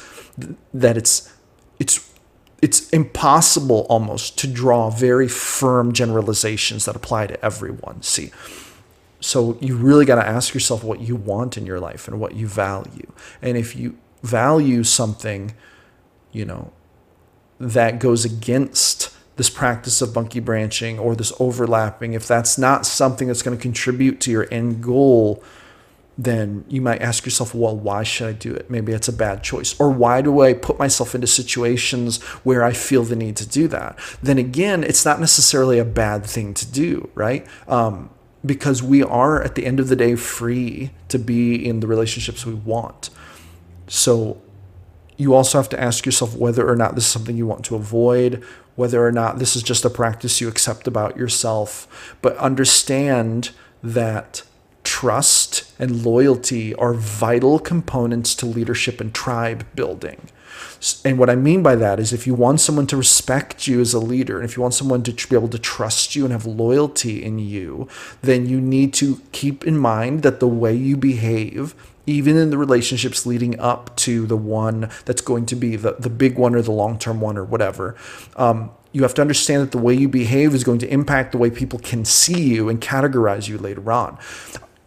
that 0.75 0.99
it's 0.99 1.33
it's 1.79 2.08
it's 2.61 2.89
impossible 2.91 3.87
almost 3.89 4.39
to 4.39 4.47
draw 4.47 4.91
very 4.91 5.29
firm 5.29 5.93
generalizations 5.93 6.85
that 6.87 6.97
apply 6.97 7.29
to 7.29 7.45
everyone. 7.45 8.03
See, 8.03 8.33
so 9.21 9.57
you 9.61 9.77
really 9.77 10.05
got 10.05 10.17
to 10.17 10.27
ask 10.27 10.55
yourself 10.55 10.83
what 10.83 11.01
you 11.01 11.17
want 11.17 11.57
in 11.57 11.67
your 11.67 11.81
life 11.81 12.09
and 12.09 12.21
what 12.21 12.35
you 12.35 12.47
value, 12.47 13.13
and 13.43 13.57
if 13.57 13.77
you 13.77 13.97
value 14.23 14.83
something, 14.85 15.55
you 16.33 16.45
know, 16.45 16.73
that 17.61 17.99
goes 17.99 18.25
against 18.25 19.15
this 19.37 19.49
practice 19.49 20.03
of 20.03 20.15
monkey 20.15 20.41
branching 20.41 20.99
or 20.99 21.15
this 21.15 21.33
overlapping, 21.39 22.13
if 22.13 22.27
that's 22.27 22.59
not 22.59 22.85
something 22.85 23.29
that's 23.29 23.43
going 23.43 23.57
to 23.57 23.63
contribute 23.63 24.21
to 24.21 24.31
your 24.31 24.49
end 24.53 24.83
goal, 24.83 25.43
then 26.21 26.65
you 26.69 26.81
might 26.81 27.01
ask 27.01 27.25
yourself, 27.25 27.55
well, 27.55 27.77
why 27.77 28.03
should 28.03 28.27
I 28.27 28.33
do 28.33 28.53
it? 28.53 28.69
Maybe 28.69 28.93
it's 28.93 29.07
a 29.07 29.13
bad 29.13 29.45
choice. 29.45 29.79
Or 29.79 29.89
why 29.89 30.21
do 30.21 30.41
I 30.41 30.53
put 30.53 30.77
myself 30.77 31.15
into 31.15 31.29
situations 31.29 32.21
where 32.43 32.65
I 32.65 32.73
feel 32.73 33.05
the 33.05 33.15
need 33.15 33.37
to 33.37 33.49
do 33.49 33.69
that? 33.69 33.97
Then 34.21 34.37
again, 34.37 34.83
it's 34.83 35.05
not 35.05 35.21
necessarily 35.21 35.79
a 35.79 35.85
bad 35.85 36.27
thing 36.27 36.55
to 36.55 36.67
do, 36.67 37.09
right? 37.15 37.47
Um, 37.69 38.11
because 38.45 38.83
we 38.83 39.01
are, 39.01 39.41
at 39.41 39.55
the 39.55 39.65
end 39.65 39.79
of 39.79 39.87
the 39.87 39.95
day, 39.95 40.17
free 40.17 40.91
to 41.09 41.21
be 41.21 41.55
in 41.55 41.79
the 41.79 41.87
relationships 41.87 42.45
we 42.45 42.55
want. 42.55 43.11
So 43.87 44.43
you 45.17 45.35
also 45.35 45.59
have 45.59 45.69
to 45.69 45.81
ask 45.81 46.05
yourself 46.05 46.35
whether 46.35 46.69
or 46.69 46.75
not 46.75 46.97
this 46.97 47.05
is 47.05 47.11
something 47.11 47.37
you 47.37 47.47
want 47.47 47.65
to 47.67 47.77
avoid, 47.77 48.43
whether 48.75 49.07
or 49.07 49.13
not 49.13 49.39
this 49.39 49.55
is 49.55 49.63
just 49.63 49.85
a 49.85 49.91
practice 49.91 50.41
you 50.41 50.49
accept 50.49 50.89
about 50.89 51.17
yourself. 51.17 52.17
But 52.23 52.37
understand 52.39 53.51
that 53.85 54.43
trust 54.99 55.63
and 55.79 56.05
loyalty 56.05 56.75
are 56.75 56.93
vital 56.93 57.61
components 57.61 58.35
to 58.35 58.45
leadership 58.45 59.01
and 59.01 59.15
tribe 59.15 59.65
building. 59.77 60.21
And 61.05 61.21
what 61.21 61.31
I 61.31 61.37
mean 61.37 61.63
by 61.63 61.77
that 61.77 62.01
is 62.01 62.13
if 62.13 62.27
you 62.27 62.35
want 62.35 62.59
someone 62.59 62.89
to 62.89 62.97
respect 62.97 63.69
you 63.69 63.81
as 63.81 63.95
a 63.95 64.01
leader, 64.01 64.41
and 64.41 64.45
if 64.45 64.57
you 64.57 64.63
want 64.63 64.75
someone 64.75 65.05
to 65.05 65.29
be 65.29 65.37
able 65.37 65.51
to 65.51 65.59
trust 65.59 66.17
you 66.17 66.25
and 66.25 66.33
have 66.33 66.47
loyalty 66.47 67.23
in 67.23 67.39
you, 67.39 67.87
then 68.23 68.49
you 68.49 68.61
need 68.61 68.93
to 68.95 69.21
keep 69.31 69.65
in 69.65 69.79
mind 69.79 70.25
that 70.25 70.41
the 70.41 70.49
way 70.49 70.75
you 70.75 70.97
behave 70.97 71.77
even 72.07 72.37
in 72.37 72.51
the 72.51 72.59
relationships 72.59 73.25
leading 73.25 73.61
up 73.61 73.95
to 73.95 74.27
the 74.27 74.37
one 74.37 74.91
that's 75.05 75.21
going 75.21 75.47
to 75.47 75.55
be 75.55 75.77
the, 75.77 75.93
the 76.01 76.11
big 76.11 76.37
one 76.39 76.57
or 76.57 76.63
the 76.63 76.73
long 76.73 76.99
term 76.99 77.21
one 77.21 77.39
or 77.39 77.45
whatever. 77.45 77.95
Um, 78.35 78.73
you 78.93 79.03
have 79.03 79.15
to 79.15 79.21
understand 79.21 79.63
that 79.63 79.71
the 79.71 79.79
way 79.79 79.95
you 79.95 80.09
behave 80.09 80.55
is 80.55 80.65
going 80.65 80.79
to 80.81 80.89
impact 80.93 81.33
the 81.33 81.39
way 81.39 81.51
people 81.51 81.79
can 81.79 82.05
see 82.05 82.43
you 82.43 82.69
and 82.69 82.81
categorize 82.81 83.47
you 83.47 83.59
later 83.59 83.93
on. 83.93 84.19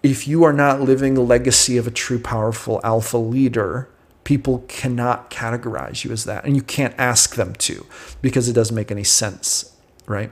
If 0.04 0.28
you 0.28 0.44
are 0.44 0.54
not 0.54 0.82
living 0.82 1.14
the 1.14 1.22
legacy 1.22 1.78
of 1.78 1.86
a 1.88 1.92
true, 1.92 2.20
powerful 2.20 2.82
alpha 2.84 3.18
leader, 3.18 3.90
people 4.24 4.66
cannot 4.68 5.30
categorize 5.30 6.04
you 6.04 6.12
as 6.12 6.26
that. 6.26 6.44
And 6.44 6.56
you 6.56 6.62
can't 6.62 6.96
ask 6.98 7.36
them 7.36 7.54
to 7.56 7.86
because 8.22 8.50
it 8.50 8.54
doesn't 8.54 8.76
make 8.76 8.92
any 8.92 9.04
sense, 9.04 9.76
right? 10.08 10.32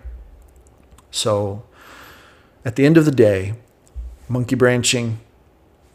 So 1.11 1.63
at 2.65 2.75
the 2.75 2.85
end 2.85 2.97
of 2.97 3.05
the 3.05 3.11
day, 3.11 3.53
monkey 4.27 4.55
branching, 4.55 5.19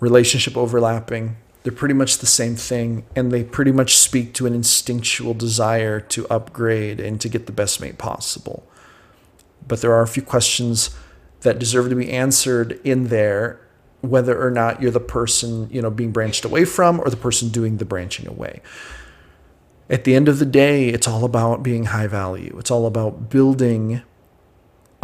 relationship 0.01 0.57
overlapping. 0.57 1.37
They're 1.63 1.73
pretty 1.73 1.95
much 1.95 2.19
the 2.19 2.27
same 2.27 2.57
thing, 2.57 3.07
and 3.17 3.33
they 3.33 3.43
pretty 3.43 3.73
much 3.73 3.97
speak 3.97 4.35
to 4.35 4.47
an 4.47 4.55
instinctual 4.55 5.33
desire 5.33 5.99
to 5.99 6.27
upgrade 6.29 7.01
and 7.01 7.19
to 7.23 7.29
get 7.29 7.47
the 7.47 7.53
best 7.53 7.81
mate 7.81 7.97
possible. 7.97 8.69
But 9.67 9.81
there 9.81 9.95
are 9.95 10.03
a 10.03 10.07
few 10.07 10.23
questions 10.23 10.95
that 11.41 11.59
deserve 11.59 11.89
to 11.89 11.97
be 11.97 12.11
answered 12.11 12.81
in 12.85 13.09
there 13.09 13.61
whether 14.05 14.41
or 14.41 14.51
not 14.51 14.81
you're 14.81 14.91
the 14.91 15.01
person 15.01 15.69
you 15.71 15.83
know 15.83 15.91
being 15.91 16.13
branched 16.13 16.45
away 16.45 16.65
from 16.65 17.01
or 17.01 17.09
the 17.11 17.17
person 17.17 17.49
doing 17.49 17.79
the 17.79 17.85
branching 17.85 18.27
away. 18.27 18.61
At 19.91 20.05
the 20.05 20.15
end 20.15 20.29
of 20.29 20.39
the 20.39 20.47
day 20.47 20.89
it's 20.89 21.09
all 21.09 21.25
about 21.25 21.63
being 21.63 21.87
high 21.87 22.07
value. 22.07 22.57
It's 22.59 22.71
all 22.71 22.87
about 22.87 23.31
building 23.31 24.03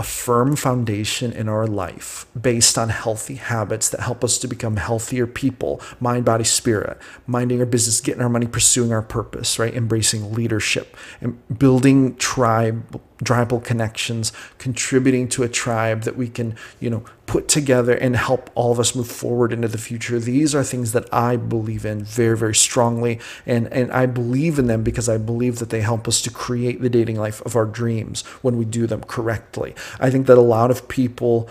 a 0.01 0.03
firm 0.03 0.57
foundation 0.57 1.31
in 1.31 1.47
our 1.47 1.67
life 1.67 2.25
based 2.41 2.79
on 2.79 2.89
healthy 2.89 3.35
habits 3.35 3.91
that 3.91 4.01
help 4.01 4.25
us 4.25 4.39
to 4.39 4.49
become 4.49 4.77
healthier 4.77 5.27
people 5.27 5.79
mind 6.01 6.25
body 6.25 6.43
spirit 6.43 6.97
minding 7.27 7.61
our 7.61 7.67
business 7.67 8.01
getting 8.01 8.23
our 8.23 8.29
money 8.31 8.47
pursuing 8.47 8.95
our 8.95 9.03
purpose 9.03 9.59
right? 9.59 9.75
Embracing 9.75 10.33
leadership 10.33 10.97
and 11.21 11.39
building 11.59 12.17
tribe 12.17 12.99
tribal 13.25 13.61
connections, 13.61 14.33
contributing 14.59 15.29
to 15.29 15.43
a 15.43 15.49
tribe 15.49 16.03
that 16.03 16.17
we 16.17 16.29
can, 16.29 16.57
you 16.79 16.91
know, 16.91 17.05
put 17.27 17.49
together 17.49 17.95
and 17.95 18.17
help 18.17 18.51
all 18.55 18.73
of 18.73 18.81
us 18.81 18.95
move 18.95 19.07
forward 19.07 19.53
into 19.53 19.69
the 19.69 19.79
future. 19.79 20.19
These 20.19 20.55
are 20.55 20.65
things 20.65 20.93
that 20.93 21.13
I 21.13 21.37
believe 21.37 21.85
in 21.85 22.03
very, 22.03 22.37
very 22.37 22.55
strongly. 22.55 23.21
And, 23.47 23.73
and 23.73 23.93
I 23.93 24.07
believe 24.07 24.59
in 24.59 24.67
them 24.67 24.83
because 24.83 25.09
I 25.09 25.19
believe 25.19 25.59
that 25.59 25.71
they 25.71 25.81
help 25.81 26.09
us 26.09 26.21
to 26.23 26.31
create 26.31 26.81
the 26.81 26.91
dating 26.91 27.17
life 27.17 27.41
of 27.43 27.55
our 27.55 27.67
dreams 27.67 28.23
when 28.43 28.57
we 28.57 28.65
do 28.65 28.87
them 28.87 29.03
correctly. 29.05 29.75
I 30.01 30.11
think 30.11 30.27
that 30.27 30.39
a 30.39 30.43
lot 30.43 30.71
of 30.71 30.89
people 30.89 31.49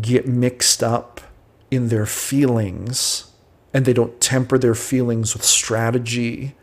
get 0.00 0.26
mixed 0.26 0.82
up 0.82 1.20
in 1.70 1.88
their 1.88 2.06
feelings 2.06 3.30
and 3.74 3.84
they 3.84 3.92
don't 3.92 4.20
temper 4.20 4.58
their 4.58 4.74
feelings 4.74 5.34
with 5.34 5.44
strategy 5.44 6.54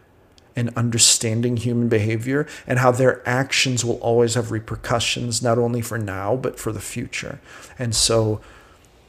and 0.59 0.75
understanding 0.75 1.55
human 1.55 1.87
behavior 1.87 2.45
and 2.67 2.79
how 2.79 2.91
their 2.91 3.27
actions 3.27 3.85
will 3.85 3.97
always 3.99 4.33
have 4.33 4.51
repercussions, 4.51 5.41
not 5.41 5.57
only 5.57 5.81
for 5.81 5.97
now, 5.97 6.35
but 6.35 6.59
for 6.59 6.73
the 6.73 6.81
future. 6.81 7.39
And 7.79 7.95
so 7.95 8.41